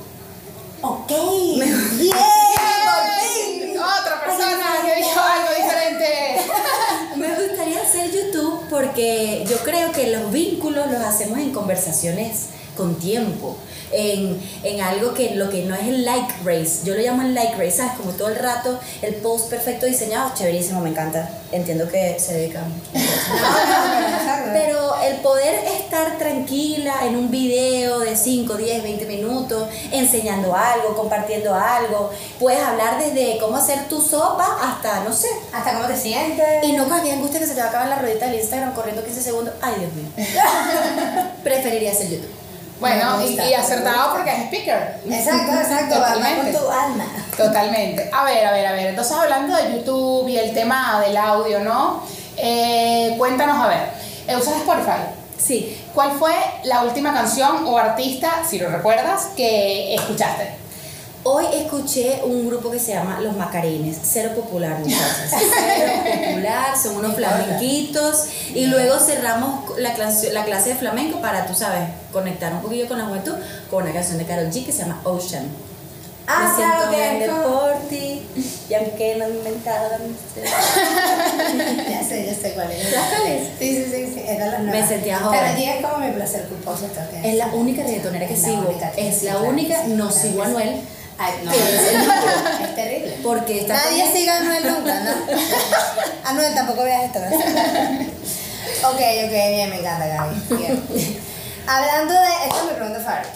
Ok, 0.82 1.08
por 1.08 1.68
fin. 2.00 3.78
Otra 3.78 4.24
persona 4.26 4.82
que 4.84 4.96
dijo 4.96 5.20
algo 5.20 5.50
diferente. 5.56 6.42
Me 7.18 7.28
gustaría 7.36 7.82
hacer 7.84 8.12
YouTube 8.12 8.66
porque 8.68 9.46
yo 9.48 9.58
creo 9.58 9.92
que 9.92 10.08
los 10.08 10.32
vínculos 10.32 10.90
los 10.90 11.02
hacemos 11.02 11.38
en 11.38 11.52
conversaciones 11.52 12.48
con 12.82 12.96
tiempo, 12.96 13.56
en, 13.92 14.42
en 14.64 14.82
algo 14.82 15.14
que 15.14 15.36
lo 15.36 15.50
que 15.50 15.64
no 15.64 15.76
es 15.76 15.88
el 15.88 16.04
like 16.04 16.34
race, 16.44 16.80
yo 16.84 16.96
lo 16.96 17.02
llamo 17.02 17.22
el 17.22 17.36
like 17.36 17.54
race, 17.58 17.78
¿sabes? 17.78 17.94
Como 17.94 18.12
todo 18.14 18.30
el 18.30 18.38
rato 18.38 18.80
el 19.02 19.16
post 19.16 19.50
perfecto 19.50 19.86
diseñado, 19.86 20.32
chéverísimo, 20.34 20.80
me 20.80 20.90
encanta. 20.90 21.30
Entiendo 21.52 21.88
que 21.90 22.18
se 22.18 22.34
dedican. 22.36 22.64
Pero 24.54 24.96
el 25.04 25.18
poder 25.18 25.54
estar 25.66 26.18
tranquila 26.18 26.96
en 27.06 27.18
un 27.18 27.30
video 27.30 28.00
de 28.00 28.16
5, 28.16 28.56
10, 28.56 28.84
20 28.84 29.06
minutos, 29.06 29.68
enseñando 29.92 30.56
algo, 30.56 30.96
compartiendo 30.96 31.54
algo, 31.54 32.10
puedes 32.40 32.62
hablar 32.62 32.98
desde 33.04 33.38
cómo 33.40 33.58
hacer 33.58 33.90
tu 33.90 34.02
sopa 34.02 34.58
hasta, 34.64 35.04
no 35.04 35.14
sé, 35.14 35.28
¿Hasta 35.54 35.74
cómo 35.74 35.88
te 35.88 35.98
sientes? 35.98 36.64
y 36.64 36.72
no 36.72 36.86
con 36.86 36.94
aquella 36.94 37.16
angustia 37.16 37.40
que 37.42 37.48
se 37.48 37.54
te 37.54 37.60
va 37.60 37.68
a 37.68 37.70
acabar 37.70 37.90
la 37.90 38.00
ruedita 38.00 38.28
del 38.28 38.40
Instagram 38.40 38.74
corriendo 38.74 39.04
15 39.04 39.22
segundos. 39.22 39.54
Ay, 39.62 39.74
Dios 39.80 39.94
mío. 39.94 40.08
Preferiría 41.44 41.92
hacer 41.92 42.10
YouTube. 42.10 42.32
Bueno, 42.82 43.22
y, 43.24 43.54
acertado 43.54 44.12
porque 44.14 44.32
es 44.32 44.38
speaker. 44.46 45.00
Exacto, 45.10 45.54
exacto, 45.54 45.96
con 45.96 46.14
Totalmente. 46.14 46.58
tu 46.58 46.70
alma. 46.70 47.06
Totalmente. 47.38 48.10
A 48.12 48.24
ver, 48.26 48.46
a 48.46 48.52
ver, 48.52 48.66
a 48.68 48.72
ver. 48.74 48.88
Entonces, 48.88 49.16
hablando 49.16 49.56
de 49.56 49.72
YouTube 49.74 50.28
y 50.28 50.38
el 50.38 50.54
tema 50.54 51.00
del 51.00 51.16
audio, 51.16 51.60
¿no? 51.60 52.04
Eh, 52.38 53.14
cuéntanos, 53.18 53.64
a 53.64 53.68
ver. 53.68 53.90
eh, 54.28 54.36
¿Usas 54.36 54.56
Spotify? 54.58 54.98
Sí. 55.38 55.78
¿Cuál 55.94 56.12
fue 56.12 56.34
la 56.64 56.82
última 56.84 57.14
canción 57.14 57.66
o 57.68 57.78
artista, 57.78 58.44
si 58.50 58.58
lo 58.60 58.70
recuerdas, 58.70 59.30
que 59.38 59.94
escuchaste? 59.96 60.61
Hoy 61.24 61.46
escuché 61.54 62.22
un 62.26 62.48
grupo 62.48 62.72
que 62.72 62.80
se 62.80 62.94
llama 62.94 63.20
Los 63.20 63.36
Macarines, 63.36 63.96
cero 64.04 64.32
popular, 64.36 64.80
muchachas. 64.80 65.30
Cero 65.30 65.92
popular, 66.30 66.76
son 66.82 66.96
unos 66.96 67.16
flamenquitos. 67.16 68.26
Y 68.56 68.66
luego 68.66 68.98
cerramos 68.98 69.78
la 69.78 69.94
clase, 69.94 70.34
la 70.34 70.46
clase 70.46 70.70
de 70.70 70.76
flamenco 70.76 71.22
para, 71.22 71.46
tú 71.46 71.54
sabes, 71.54 71.90
conectar 72.12 72.52
un 72.54 72.62
poquillo 72.64 72.88
con 72.88 72.98
la 72.98 73.06
juventud 73.06 73.34
con 73.70 73.84
una 73.84 73.94
canción 73.94 74.18
de 74.18 74.26
Karol 74.26 74.48
G 74.50 74.66
que 74.66 74.72
se 74.72 74.80
llama 74.80 75.00
Ocean. 75.04 75.46
Ah, 76.26 76.48
Me 76.50 76.56
siento 76.56 76.76
claro 76.78 76.92
que 76.92 76.98
grande 77.26 77.48
por 77.48 77.90
ti, 77.90 78.22
y 78.70 78.74
aunque 78.74 79.16
no 79.18 79.26
he 79.26 79.30
inventado 79.30 79.90
la. 79.90 79.98
Ya 81.90 82.04
sé, 82.04 82.26
ya 82.26 82.34
sé 82.34 82.54
cuál 82.54 82.72
es. 82.72 82.88
¿Sabes? 82.90 83.50
Sí, 83.60 83.76
sí, 83.76 83.92
sí, 83.92 84.12
sí, 84.14 84.22
era 84.28 84.46
la 84.48 84.60
nueva. 84.60 84.80
Me 84.80 84.88
sentía 84.88 85.20
joven. 85.20 85.40
Pero 85.40 85.54
allí 85.54 85.66
es 85.66 85.86
como 85.86 85.98
mi 86.06 86.12
placer 86.14 86.44
culposo. 86.48 86.88
que 87.12 87.30
Es 87.30 87.36
la 87.36 87.48
única 87.48 87.84
reggaetonera 87.84 88.28
que 88.28 88.38
la 88.38 88.40
sigo. 88.40 88.80
que 88.96 89.08
Es 89.10 89.24
la 89.24 89.38
única, 89.40 89.82
que 89.84 89.90
no 89.90 90.12
sigo 90.12 90.42
a 90.42 90.46
que. 90.46 90.52
Anuel. 90.52 90.82
Ay, 91.24 91.34
no, 91.44 91.52
es 91.52 91.60
es 92.70 92.76
terrible. 92.76 93.18
Porque 93.22 93.60
está 93.62 93.74
Nadie 93.76 94.04
con- 94.06 94.14
siga 94.14 94.34
a 94.34 94.38
Anuel 94.40 94.68
nunca, 94.74 95.00
¿no? 95.02 95.12
Anuel 96.30 96.54
tampoco 96.56 96.84
veas 96.84 97.04
esto. 97.06 97.20
¿verdad? 97.20 97.38
ok, 98.86 98.96
ok, 98.96 99.32
bien, 99.32 99.70
me 99.70 99.80
encanta, 99.80 100.08
Gaby. 100.08 100.36
Bien. 100.58 100.84
Hablando 101.68 102.14
de, 102.14 102.28
esta 102.46 102.58
es 102.58 102.64
mi 102.64 102.70
pregunta 102.76 103.00
favorita, 103.02 103.34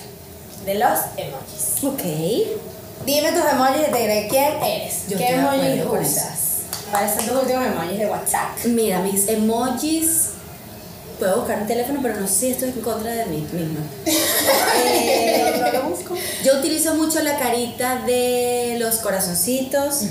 de 0.65 0.75
los 0.75 0.99
emojis. 1.17 1.83
Ok. 1.83 3.05
Dime 3.05 3.31
tus 3.33 3.45
emojis 3.51 3.87
y 3.87 3.91
te 3.91 3.99
diré 3.99 4.27
quién 4.29 4.63
eres. 4.63 5.07
Yo 5.07 5.17
¿Qué 5.19 5.27
emojis 5.35 5.85
usas? 5.85 6.39
¿Cuáles 6.89 7.13
son 7.13 7.25
tus 7.27 7.37
últimos 7.43 7.65
emojis 7.67 7.99
de 7.99 8.07
WhatsApp? 8.07 8.65
Mira, 8.65 8.99
mis 8.99 9.27
emojis. 9.27 10.29
Puedo 11.19 11.37
buscar 11.37 11.61
mi 11.61 11.67
teléfono, 11.67 11.99
pero 12.01 12.19
no 12.19 12.27
sé 12.27 12.33
si 12.33 12.51
estoy 12.51 12.69
en 12.69 12.81
contra 12.81 13.11
de 13.11 13.25
mí 13.27 13.47
misma. 13.51 13.79
Eh, 14.87 15.61
No 15.61 15.71
lo 15.71 15.89
busco. 15.89 16.15
yo 16.43 16.57
utilizo 16.59 16.93
mucho 16.95 17.21
la 17.21 17.37
carita 17.39 18.01
de 18.05 18.75
los 18.79 18.95
corazoncitos. 18.97 20.01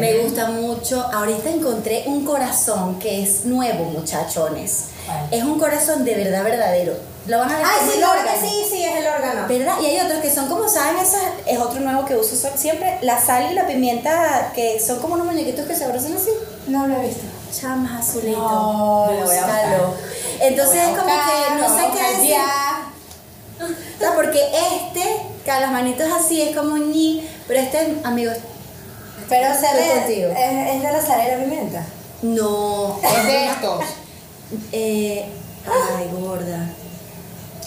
Me 0.00 0.18
gusta 0.18 0.46
mucho. 0.50 1.02
Ahorita 1.12 1.50
encontré 1.50 2.04
un 2.06 2.24
corazón 2.24 2.98
que 2.98 3.22
es 3.22 3.44
nuevo, 3.44 3.84
muchachones. 3.84 4.86
Es 5.30 5.42
un 5.44 5.58
corazón 5.58 6.04
de 6.04 6.14
verdad 6.14 6.42
verdadero. 6.44 6.94
Lo 7.26 7.38
van 7.38 7.50
a 7.52 7.56
ver 7.56 7.66
Ay, 7.66 7.78
como 7.80 7.92
sí, 7.92 7.98
el 7.98 8.04
órgano. 8.04 8.30
sí, 8.40 8.64
sí, 8.70 8.84
es 8.84 8.96
el 8.96 9.06
órgano. 9.06 9.48
¿Verdad? 9.48 9.74
Y 9.82 9.86
hay 9.86 10.00
otros 10.04 10.20
que 10.20 10.30
son 10.30 10.46
como, 10.48 10.68
¿saben? 10.68 10.96
Esa 11.02 11.18
es 11.46 11.58
otro 11.58 11.80
nuevo 11.80 12.04
que 12.04 12.16
uso 12.16 12.34
siempre. 12.56 12.98
La 13.02 13.20
sal 13.24 13.50
y 13.50 13.54
la 13.54 13.66
pimienta, 13.66 14.52
que 14.54 14.80
son 14.80 14.98
como 14.98 15.14
unos 15.14 15.26
muñequitos 15.26 15.66
que 15.66 15.74
se 15.76 15.84
abrazan 15.84 16.14
así. 16.16 16.30
No 16.66 16.86
lo 16.86 16.96
he 17.00 17.06
visto. 17.06 17.22
Chamas 17.52 18.08
azulito. 18.08 18.36
No, 18.38 19.08
lo 19.20 19.26
voy 19.26 19.36
a. 19.36 19.46
Entonces 20.40 20.82
es 20.82 20.88
como 20.98 21.10
que 21.10 21.60
no 21.60 21.76
sé 21.78 21.84
qué 21.92 22.12
decir. 22.12 22.30
ya. 22.30 22.90
O 23.60 23.98
sea, 23.98 24.14
porque 24.14 24.40
este, 24.40 25.16
que 25.44 25.50
a 25.50 25.60
las 25.60 25.70
manitos 25.72 26.06
así 26.12 26.42
es 26.42 26.56
como 26.56 26.76
ñi, 26.76 27.26
pero 27.46 27.60
este, 27.60 27.98
amigos, 28.04 28.36
Pero 29.28 29.54
se 29.54 29.74
ve, 29.74 29.90
contigo. 30.00 30.30
es, 30.30 30.74
es 30.74 30.82
de 30.82 30.92
la 30.92 31.00
sal 31.00 31.20
y 31.26 31.30
la 31.30 31.38
pimienta. 31.44 31.86
no. 32.22 32.98
Es 33.02 33.26
de 33.26 33.46
estos. 33.46 33.84
Eh, 34.72 35.26
ay, 35.66 36.10
gorda. 36.12 36.68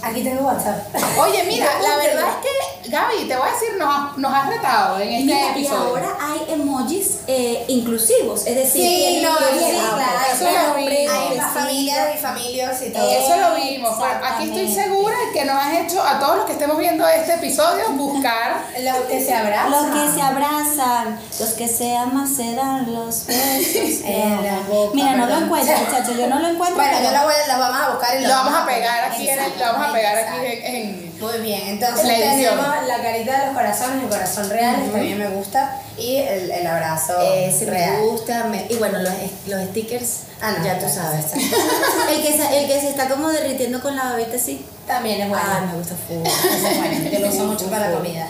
Aquí 0.09 0.23
tengo 0.23 0.43
WhatsApp. 0.47 0.77
Oye, 1.19 1.43
mira, 1.45 1.67
la 1.81 1.97
verdad 1.97 2.25
es 2.29 2.35
que 2.83 2.89
Gaby, 2.89 3.27
te 3.27 3.35
voy 3.35 3.49
a 3.49 3.51
decir, 3.51 3.77
nos, 3.77 3.93
has- 3.93 4.17
nos 4.17 4.33
has 4.33 4.47
retado 4.49 4.99
en 4.99 5.11
este 5.11 5.25
mira, 5.25 5.47
y 5.47 5.49
episodio. 5.51 5.77
ahora 5.89 6.17
hay 6.21 6.53
emojis 6.53 7.17
eh, 7.27 7.65
inclusivos, 7.67 8.45
es 8.47 8.55
decir, 8.55 8.81
Sí, 8.81 9.21
no, 9.21 9.37
sí, 9.37 9.65
eso 9.65 10.43
lo 10.45 10.75
vi. 10.75 10.79
hombre, 10.79 11.07
Hay 11.09 11.37
más 11.37 11.53
familias 11.53 12.15
y 12.15 12.17
familias 12.17 12.81
y 12.83 12.89
todo. 12.91 13.09
Eso 13.09 13.35
lo 13.35 13.55
vimos. 13.55 13.97
Bueno, 13.97 14.15
aquí 14.23 14.43
estoy 14.45 14.73
segura 14.73 15.15
que 15.33 15.43
nos 15.43 15.55
has 15.61 15.73
hecho 15.73 16.01
a 16.01 16.17
todos 16.19 16.37
los 16.37 16.45
que 16.45 16.53
estemos 16.53 16.77
viendo 16.77 17.05
este 17.07 17.33
episodio 17.33 17.89
buscar. 17.91 18.63
Lo 18.79 19.07
que 19.07 19.21
se 19.21 19.33
abraza. 19.33 19.69
Los 19.69 19.85
que 19.87 20.13
se 20.15 20.21
abrazan, 20.21 21.19
los 21.39 21.49
que 21.53 21.67
se 21.67 21.97
aman 21.97 22.27
se 22.33 22.55
dan 22.55 22.93
los 22.93 23.25
besos. 23.25 24.01
En 24.07 24.43
la 24.43 24.59
boca, 24.69 24.91
Mira, 24.93 25.15
no 25.17 25.25
lo 25.25 25.37
encuentro, 25.45 25.75
muchachos, 25.77 26.15
yo 26.17 26.27
no 26.27 26.39
lo 26.39 26.47
encuentro. 26.49 26.75
Bueno, 26.77 26.91
pero- 26.97 27.05
yo 27.05 27.11
la, 27.11 27.23
voy, 27.25 27.33
la 27.47 27.57
vamos 27.57 27.81
a 27.81 27.89
buscar 27.91 28.17
y 28.19 28.23
Lo 28.23 28.29
vamos 28.29 28.53
a 28.53 28.65
pegar 28.65 29.03
aquí 29.11 29.27
en 29.29 29.39
el, 29.39 29.59
lo 29.59 29.65
vamos 29.73 29.87
a 29.89 29.93
pegar 29.97 30.17
aquí 30.17 30.27
Exactamente. 30.45 30.67
en, 30.69 30.75
en- 30.75 31.19
Muy 31.19 31.37
bien, 31.39 31.61
entonces 31.67 32.05
La 32.07 32.13
tenemos 32.13 32.67
la 32.87 32.97
carita 33.01 33.39
de 33.39 33.45
los 33.47 33.55
corazones, 33.55 34.03
el 34.03 34.09
corazón 34.09 34.49
real, 34.49 34.75
que 34.83 34.89
también 34.89 35.17
me 35.17 35.27
gusta, 35.29 35.81
y 35.97 36.17
el, 36.17 36.51
el 36.51 36.67
abrazo 36.67 37.13
Ese 37.33 37.65
me 37.65 37.71
real. 37.71 38.01
gusta, 38.01 38.43
me- 38.45 38.65
y 38.69 38.75
bueno, 38.75 38.99
los, 38.99 39.13
los 39.47 39.61
stickers, 39.69 40.19
Ah, 40.39 40.53
no, 40.59 40.63
ya 40.63 40.77
tú 40.77 40.85
sabes. 40.87 41.25
el, 41.33 42.21
que 42.21 42.37
se, 42.37 42.59
el 42.61 42.67
que 42.67 42.79
se 42.79 42.89
está 42.89 43.07
como 43.09 43.29
derritiendo 43.29 43.81
con 43.81 43.95
la 43.95 44.03
babita 44.11 44.35
así. 44.35 44.63
También 44.85 45.19
es 45.21 45.29
bueno. 45.29 45.43
Ah, 45.47 45.65
me 45.71 45.77
gusta 45.79 45.95
full. 46.07 46.23
Es 46.25 46.77
bueno, 46.77 47.09
yo 47.11 47.19
lo 47.19 47.27
uso 47.29 47.43
mucho 47.45 47.65
para 47.71 47.89
la 47.89 47.97
comida. 47.97 48.27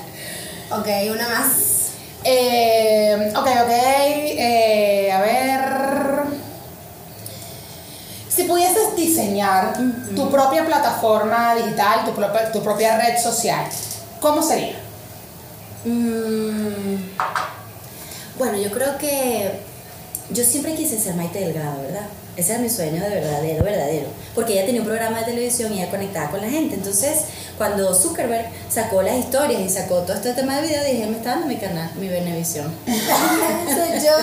Ok, 0.72 0.88
una 1.12 1.28
más. 1.28 1.50
Eh, 2.24 3.32
ok, 3.36 3.46
ok. 3.46 3.70
eh, 3.70 5.12
a 5.12 5.20
ver. 5.22 5.97
Si 8.38 8.44
pudieses 8.44 8.96
diseñar 8.96 9.74
tu 10.16 10.30
propia 10.30 10.64
plataforma 10.64 11.56
digital, 11.56 12.06
tu 12.06 12.12
propia, 12.12 12.52
tu 12.52 12.62
propia 12.62 12.96
red 12.96 13.20
social, 13.20 13.66
¿cómo 14.22 14.44
sería? 14.44 14.76
Mm, 15.84 16.98
bueno, 18.38 18.60
yo 18.60 18.70
creo 18.70 18.96
que 19.00 19.60
yo 20.30 20.44
siempre 20.44 20.76
quise 20.76 21.00
ser 21.00 21.16
Maite 21.16 21.40
Delgado, 21.40 21.82
¿verdad? 21.82 22.06
Ese 22.38 22.54
era 22.54 22.62
mi 22.62 22.70
sueño 22.70 23.02
de 23.02 23.10
verdadero, 23.10 23.64
verdadero. 23.64 24.08
Porque 24.36 24.54
ella 24.54 24.66
tenía 24.66 24.82
un 24.82 24.88
programa 24.88 25.20
de 25.20 25.26
televisión 25.26 25.74
y 25.74 25.82
ella 25.82 25.90
conectaba 25.90 26.30
con 26.30 26.42
la 26.42 26.50
gente. 26.50 26.76
Entonces, 26.76 27.24
cuando 27.58 27.96
Zuckerberg 27.96 28.46
sacó 28.70 29.02
las 29.02 29.18
historias 29.18 29.60
y 29.60 29.70
sacó 29.70 29.96
todo 30.02 30.14
este 30.14 30.34
tema 30.34 30.58
de 30.58 30.68
video, 30.68 30.84
dije, 30.84 31.08
me 31.08 31.18
está 31.18 31.32
dando 31.32 31.48
mi 31.48 31.58
canal, 31.58 31.90
mi 31.96 32.08
Benevisión. 32.08 32.72
Soy 32.86 34.00
yo, 34.06 34.16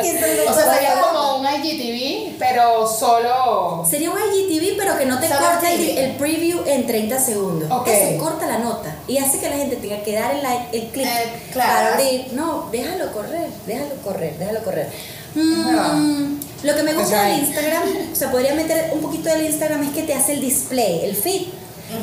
ser 0.00 0.48
O 0.48 0.54
sea, 0.54 0.74
sería 0.74 1.00
como 1.00 1.38
un 1.38 1.46
IGTV, 1.46 2.36
pero 2.38 2.86
solo. 2.86 3.84
Sería 3.88 4.10
un 4.10 4.18
IGTV, 4.18 4.76
pero 4.78 4.96
que 4.96 5.06
no 5.06 5.18
te 5.18 5.28
corta 5.28 5.72
el, 5.72 6.12
preview 6.16 6.60
en 6.66 6.86
30 6.86 7.18
segundos. 7.18 7.70
Ok. 7.70 7.88
Eso 7.88 8.22
corta 8.22 8.46
la 8.46 8.58
nota 8.58 8.94
y 9.08 9.18
hace 9.18 9.40
que 9.40 9.48
la 9.48 9.56
gente 9.56 9.76
tenga 9.76 10.02
que 10.02 10.12
dar 10.14 10.36
el 10.36 10.42
like, 10.42 10.78
el 10.78 10.88
clic 10.90 11.06
Eh, 11.06 11.32
claro. 11.52 11.72
para 11.72 11.94
abrir. 11.94 12.32
No, 12.32 12.68
déjalo 12.70 13.12
correr, 13.12 13.48
déjalo 13.66 13.94
correr, 14.04 14.38
déjalo 14.38 14.62
correr. 14.62 14.88
Mm, 15.34 16.40
lo 16.62 16.74
que 16.76 16.82
me 16.82 16.92
gusta 16.94 17.22
del. 17.24 17.38
Instagram, 17.40 17.82
o 18.12 18.16
sea, 18.16 18.30
podría 18.30 18.54
meter 18.54 18.90
un 18.92 19.00
poquito 19.00 19.28
del 19.30 19.46
Instagram, 19.46 19.82
es 19.84 19.90
que 19.94 20.02
te 20.02 20.14
hace 20.14 20.32
el 20.34 20.40
display, 20.40 21.04
el 21.04 21.16
feed. 21.16 21.42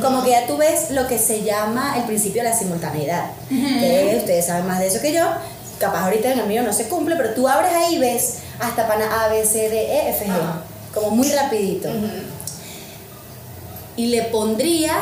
Como 0.02 0.22
que 0.24 0.32
ya 0.32 0.46
tú 0.46 0.58
ves 0.58 0.92
lo 0.92 1.08
que 1.08 1.18
se 1.18 1.44
llama 1.44 1.96
el 1.98 2.04
principio 2.04 2.44
de 2.44 2.50
la 2.50 2.58
simultaneidad. 2.58 3.32
Que 3.50 4.16
ustedes 4.20 4.46
saben 4.48 4.68
más 4.68 4.80
de 4.80 4.88
eso 4.88 5.00
que 5.02 5.14
yo. 5.14 5.26
Capaz 5.80 6.04
ahorita 6.06 6.34
en 6.34 6.40
el 6.40 6.48
mío 6.48 6.62
no 6.64 6.74
se 6.74 6.90
cumple, 6.90 7.16
pero 7.16 7.30
tú 7.36 7.48
abres 7.48 7.72
ahí 7.74 7.96
y 7.96 8.00
ves 8.00 8.40
hasta 8.60 8.86
pana 8.88 9.24
A, 9.24 9.30
B, 9.30 9.46
C, 9.46 9.70
D, 9.70 9.80
E, 9.80 10.10
F, 10.10 10.26
G. 10.26 10.32
Como 10.94 11.12
muy 11.12 11.32
rapidito. 11.32 11.88
Y 13.96 14.08
le 14.08 14.24
pondría. 14.24 14.94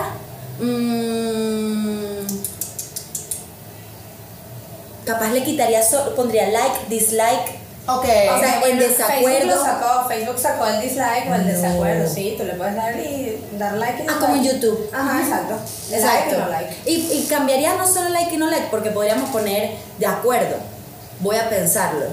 mm, 0.59 2.25
capaz 5.05 5.31
le 5.31 5.43
quitaría, 5.43 5.81
so- 5.83 6.15
pondría 6.15 6.47
like, 6.49 6.75
dislike. 6.89 7.59
Ok. 7.87 8.03
O 8.03 8.39
sea, 8.39 8.61
en 8.65 8.79
desacuerdo. 8.79 9.27
Facebook, 9.27 9.55
lo 9.55 9.63
sacó, 9.63 10.07
Facebook 10.09 10.39
sacó 10.39 10.65
el 10.65 10.81
dislike 10.81 11.29
o 11.29 11.35
el 11.35 11.41
No. 11.45 11.53
desacuerdo, 11.53 12.09
sí, 12.13 12.33
tú 12.37 12.43
le 12.43 12.53
puedes 12.53 12.75
dar 12.75 12.95
y 12.99 13.43
dar 13.59 13.73
like 13.77 14.01
y 14.01 14.05
no 14.07 14.13
Ah, 14.13 14.17
como 14.19 14.35
en 14.35 14.41
like. 14.43 14.55
YouTube. 14.55 14.89
Ajá, 14.91 15.21
exacto. 15.21 15.55
Exacto. 15.91 16.31
Like 16.31 16.35
y 16.35 16.39
no 16.39 16.49
like. 16.49 16.75
Y, 16.85 16.93
y 17.21 17.27
cambiaría 17.29 17.75
no 17.75 17.87
solo 17.87 18.09
like 18.09 18.33
y 18.33 18.37
no 18.37 18.47
like, 18.49 18.67
porque 18.71 18.89
podríamos 18.89 19.29
poner 19.29 19.75
de 19.99 20.05
acuerdo. 20.07 20.55
Voy 21.19 21.35
a 21.37 21.47
pensarlo. 21.47 22.07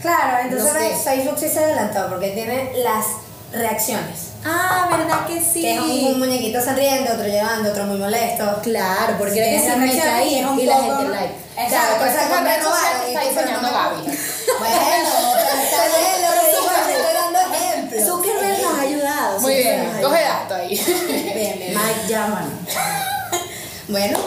Claro, 0.00 0.38
entonces 0.44 0.72
No 0.72 0.80
sé. 0.80 0.96
Facebook 1.10 1.38
sí 1.38 1.48
se 1.48 1.58
adelantó 1.58 2.08
porque 2.08 2.30
tiene 2.30 2.72
las 2.84 3.04
reacciones. 3.52 4.28
Ah, 4.44 4.88
¿verdad 4.90 5.26
que 5.26 5.40
sí? 5.42 5.60
Que 5.60 5.74
es 5.74 5.80
un, 5.80 5.90
un 6.14 6.18
muñequito 6.20 6.62
sonriendo, 6.62 7.12
otro 7.12 7.26
llorando, 7.26 7.68
otro 7.70 7.84
muy 7.84 7.98
molesto. 7.98 8.60
Claro, 8.62 9.16
porque 9.18 9.34
Sí, 9.34 9.38
era 9.40 9.50
que 9.50 9.70
se 9.70 9.76
me 9.76 9.98
caí 10.00 10.38
es 10.38 10.46
un 10.46 10.58
y 10.60 10.64
la 10.66 10.76
gente 10.76 11.08
like. 11.08 11.34
Exacto, 11.58 11.68
Claro, 11.68 11.94
pero 11.98 12.10
exacto, 12.10 12.14
esa 12.14 12.22
es 12.24 12.30
la 12.30 12.40
me 12.40 12.48
red 12.56 12.62
social 12.62 12.80
robaron 12.80 13.04
que 13.04 13.10
y 13.12 13.28
está 13.28 13.42
tú, 13.42 13.50
no 13.50 13.60
me- 13.60 13.68
llaman. 22.20 22.50
Bueno, 23.88 24.18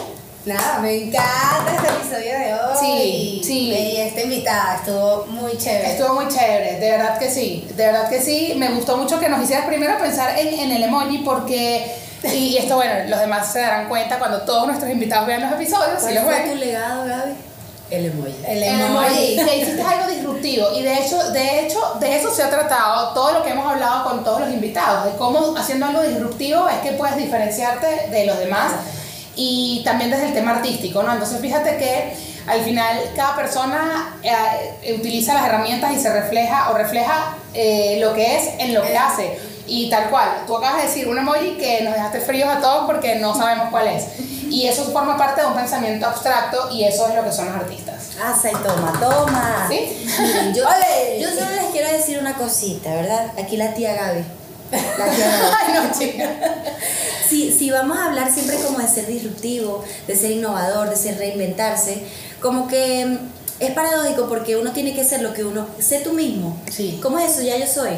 nada, 0.44 0.78
me 0.80 1.04
encanta 1.04 1.74
este 1.74 1.88
episodio 1.88 2.38
de 2.38 2.54
hoy. 2.54 2.76
Sí, 2.80 3.40
sí. 3.44 3.58
Y 3.70 3.96
esta 3.96 4.20
invitada 4.22 4.76
estuvo 4.76 5.26
muy 5.26 5.56
chévere. 5.56 5.92
Estuvo 5.92 6.14
muy 6.14 6.28
chévere, 6.28 6.78
de 6.80 6.90
verdad 6.90 7.18
que 7.18 7.30
sí, 7.30 7.66
de 7.74 7.86
verdad 7.86 8.08
que 8.10 8.20
sí. 8.20 8.54
Me 8.56 8.68
gustó 8.74 8.96
mucho 8.96 9.18
que 9.18 9.28
nos 9.28 9.42
hicieras 9.42 9.66
primero 9.66 9.98
pensar 9.98 10.38
en, 10.38 10.48
en 10.48 10.70
el 10.72 10.82
emoji 10.84 11.18
porque, 11.18 11.94
y 12.24 12.56
esto 12.58 12.76
bueno, 12.76 13.08
los 13.08 13.20
demás 13.20 13.50
se 13.52 13.60
darán 13.60 13.88
cuenta 13.88 14.18
cuando 14.18 14.42
todos 14.42 14.66
nuestros 14.66 14.90
invitados 14.90 15.26
vean 15.26 15.42
los 15.42 15.52
episodios, 15.52 15.98
si 15.98 16.02
¿Cuál 16.02 16.14
los 16.16 16.24
fue 16.24 16.34
ven. 16.34 16.50
tu 16.50 16.56
legado, 16.56 17.06
Gaby? 17.06 17.32
El 17.90 18.06
emoji. 18.06 18.34
El 18.46 18.62
El 18.62 18.80
emoji. 18.80 19.34
emoji, 19.34 19.50
que 19.50 19.58
hiciste 19.58 19.82
algo 19.82 20.08
y 20.44 20.82
de 20.82 20.98
hecho, 20.98 21.30
de 21.30 21.60
hecho, 21.60 21.80
de 22.00 22.16
eso 22.16 22.30
se 22.30 22.42
ha 22.42 22.50
tratado 22.50 23.14
todo 23.14 23.32
lo 23.32 23.42
que 23.42 23.50
hemos 23.50 23.66
hablado 23.66 24.04
con 24.04 24.22
todos 24.22 24.40
los 24.40 24.50
invitados, 24.50 25.06
de 25.06 25.16
cómo 25.16 25.56
haciendo 25.56 25.86
algo 25.86 26.02
disruptivo 26.02 26.68
es 26.68 26.78
que 26.78 26.92
puedes 26.92 27.16
diferenciarte 27.16 28.10
de 28.10 28.26
los 28.26 28.38
demás 28.38 28.72
y 29.34 29.82
también 29.84 30.10
desde 30.10 30.26
el 30.26 30.34
tema 30.34 30.52
artístico, 30.52 31.02
¿no? 31.02 31.12
Entonces 31.12 31.40
fíjate 31.40 31.78
que 31.78 32.14
al 32.46 32.60
final 32.60 32.98
cada 33.16 33.34
persona 33.34 34.18
eh, 34.22 34.94
utiliza 34.94 35.32
las 35.32 35.46
herramientas 35.46 35.92
y 35.92 35.98
se 35.98 36.12
refleja 36.12 36.70
o 36.70 36.74
refleja 36.74 37.36
eh, 37.54 37.96
lo 38.00 38.12
que 38.12 38.36
es 38.36 38.50
en 38.58 38.74
lo 38.74 38.82
que 38.82 38.98
hace. 38.98 39.38
Y 39.66 39.88
tal 39.88 40.10
cual, 40.10 40.28
tú 40.46 40.56
acabas 40.58 40.82
de 40.82 40.88
decir 40.88 41.08
un 41.08 41.16
emoji 41.16 41.56
que 41.56 41.80
nos 41.82 41.94
dejaste 41.94 42.20
fríos 42.20 42.50
a 42.50 42.60
todos 42.60 42.84
porque 42.84 43.14
no 43.14 43.34
sabemos 43.34 43.70
cuál 43.70 43.88
es. 43.88 44.04
Y 44.50 44.66
eso 44.66 44.84
forma 44.92 45.16
parte 45.16 45.40
de 45.40 45.46
un 45.46 45.54
pensamiento 45.54 46.06
abstracto 46.06 46.68
y 46.70 46.84
eso 46.84 47.08
es 47.08 47.14
lo 47.14 47.24
que 47.24 47.32
son 47.32 47.46
los 47.46 47.56
artistas. 47.56 47.93
Asa 48.22 48.50
y 48.50 48.54
toma, 48.54 48.92
toma. 49.00 49.66
¿Sí? 49.68 50.06
Miren, 50.20 50.54
yo, 50.54 50.64
Ole. 50.68 51.20
yo 51.20 51.28
solo 51.28 51.50
les 51.50 51.70
quiero 51.72 51.90
decir 51.90 52.18
una 52.18 52.34
cosita, 52.34 52.94
¿verdad? 52.94 53.32
Aquí 53.38 53.56
la 53.56 53.74
tía 53.74 53.94
Gaby. 53.94 54.24
La 54.70 55.10
tía 55.10 55.26
Gaby. 55.38 55.54
Ay, 55.58 55.74
no, 55.74 55.98
chica. 55.98 56.30
si, 57.28 57.52
si 57.52 57.70
vamos 57.70 57.98
a 57.98 58.06
hablar 58.06 58.32
siempre 58.32 58.56
como 58.56 58.78
de 58.78 58.88
ser 58.88 59.06
disruptivo, 59.06 59.84
de 60.06 60.16
ser 60.16 60.30
innovador, 60.32 60.90
de 60.90 60.96
ser 60.96 61.18
reinventarse, 61.18 62.02
como 62.40 62.68
que 62.68 63.06
mm, 63.06 63.18
es 63.60 63.70
paradójico 63.72 64.28
porque 64.28 64.56
uno 64.56 64.72
tiene 64.72 64.94
que 64.94 65.04
ser 65.04 65.22
lo 65.22 65.32
que 65.32 65.44
uno, 65.44 65.66
sé 65.78 66.00
tú 66.00 66.12
mismo. 66.12 66.56
Sí. 66.70 66.98
¿Cómo 67.02 67.18
es 67.18 67.32
eso? 67.32 67.42
Ya 67.42 67.56
yo 67.56 67.66
soy. 67.66 67.94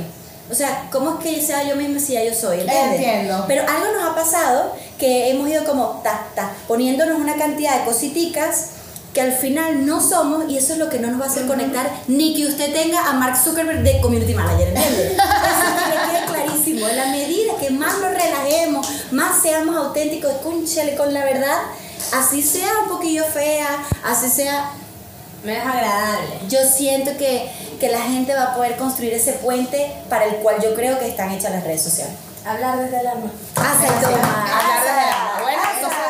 O 0.50 0.54
sea, 0.54 0.88
¿cómo 0.92 1.18
es 1.18 1.24
que 1.24 1.42
sea 1.44 1.64
yo 1.64 1.74
mismo 1.74 1.98
si 1.98 2.12
ya 2.12 2.22
yo 2.22 2.32
soy? 2.32 2.60
¿Entiendes? 2.60 3.00
Entiendo. 3.00 3.44
Pero 3.48 3.62
algo 3.62 3.92
nos 3.92 4.08
ha 4.08 4.14
pasado 4.14 4.72
que 4.96 5.30
hemos 5.30 5.48
ido 5.48 5.64
como 5.64 6.00
ta, 6.04 6.28
ta, 6.36 6.52
poniéndonos 6.68 7.18
una 7.18 7.36
cantidad 7.36 7.80
de 7.80 7.84
cositicas 7.84 8.68
que 9.16 9.22
al 9.22 9.32
final 9.32 9.86
no 9.86 9.98
somos 9.98 10.44
y 10.46 10.58
eso 10.58 10.74
es 10.74 10.78
lo 10.78 10.90
que 10.90 10.98
no 10.98 11.08
nos 11.08 11.18
va 11.18 11.24
a 11.24 11.28
hacer 11.28 11.46
conectar 11.46 11.90
ni 12.06 12.36
que 12.36 12.48
usted 12.48 12.70
tenga 12.70 13.08
a 13.08 13.14
Mark 13.14 13.34
Zuckerberg 13.42 13.82
de 13.82 13.98
Community 14.02 14.34
Manager, 14.34 14.68
¿entiendes? 14.68 15.12
Eso 15.12 15.74
que 15.74 15.88
le 15.88 16.12
quede 16.12 16.26
clarísimo. 16.26 16.86
En 16.86 16.96
la 16.98 17.06
medida 17.06 17.54
que 17.58 17.70
más 17.70 17.94
nos 17.98 18.10
relajemos, 18.10 18.86
más 19.12 19.40
seamos 19.40 19.74
auténticos, 19.74 20.30
cúnchale 20.42 20.96
con 20.96 21.14
la 21.14 21.24
verdad, 21.24 21.56
así 22.12 22.42
sea 22.42 22.70
un 22.82 22.90
poquillo 22.90 23.24
fea, 23.24 23.66
así 24.04 24.28
sea 24.28 24.72
Menos 25.44 25.66
agradable. 25.66 26.40
yo 26.50 26.58
siento 26.70 27.16
que, 27.16 27.50
que 27.80 27.88
la 27.88 28.00
gente 28.00 28.34
va 28.34 28.52
a 28.52 28.54
poder 28.54 28.76
construir 28.76 29.14
ese 29.14 29.32
puente 29.32 29.96
para 30.10 30.26
el 30.26 30.36
cual 30.36 30.56
yo 30.62 30.74
creo 30.74 30.98
que 30.98 31.08
están 31.08 31.30
hechas 31.30 31.52
las 31.52 31.64
redes 31.64 31.80
sociales. 31.80 32.14
Hablar 32.44 32.80
desde 32.80 33.00
el 33.00 33.06
alma. 33.06 33.30
Hablar 33.54 33.78
desde 33.80 34.14
el 34.14 34.20
alma. 34.22 35.38
Bueno, 35.40 35.62
entonces, 35.74 36.00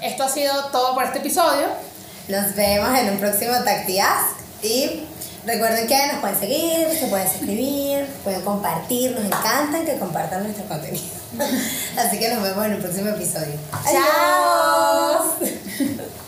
esto 0.00 0.22
ha 0.22 0.28
sido 0.28 0.66
todo 0.66 0.94
por 0.94 1.02
este 1.02 1.18
episodio. 1.18 1.91
Nos 2.28 2.54
vemos 2.54 2.98
en 2.98 3.10
un 3.10 3.18
próximo 3.18 3.52
Tacti 3.64 3.98
Ask 3.98 4.36
y 4.62 5.02
recuerden 5.44 5.88
que 5.88 6.06
nos 6.06 6.20
pueden 6.20 6.38
seguir, 6.38 6.88
se 6.98 7.06
pueden 7.08 7.28
suscribir, 7.28 8.06
pueden 8.22 8.42
compartir, 8.42 9.10
nos 9.10 9.24
encantan 9.24 9.84
que 9.84 9.98
compartan 9.98 10.44
nuestro 10.44 10.64
contenido. 10.66 11.04
Así 11.96 12.18
que 12.20 12.32
nos 12.32 12.42
vemos 12.42 12.64
en 12.66 12.74
un 12.74 12.80
próximo 12.80 13.08
episodio. 13.08 13.54
Chao. 13.90 15.36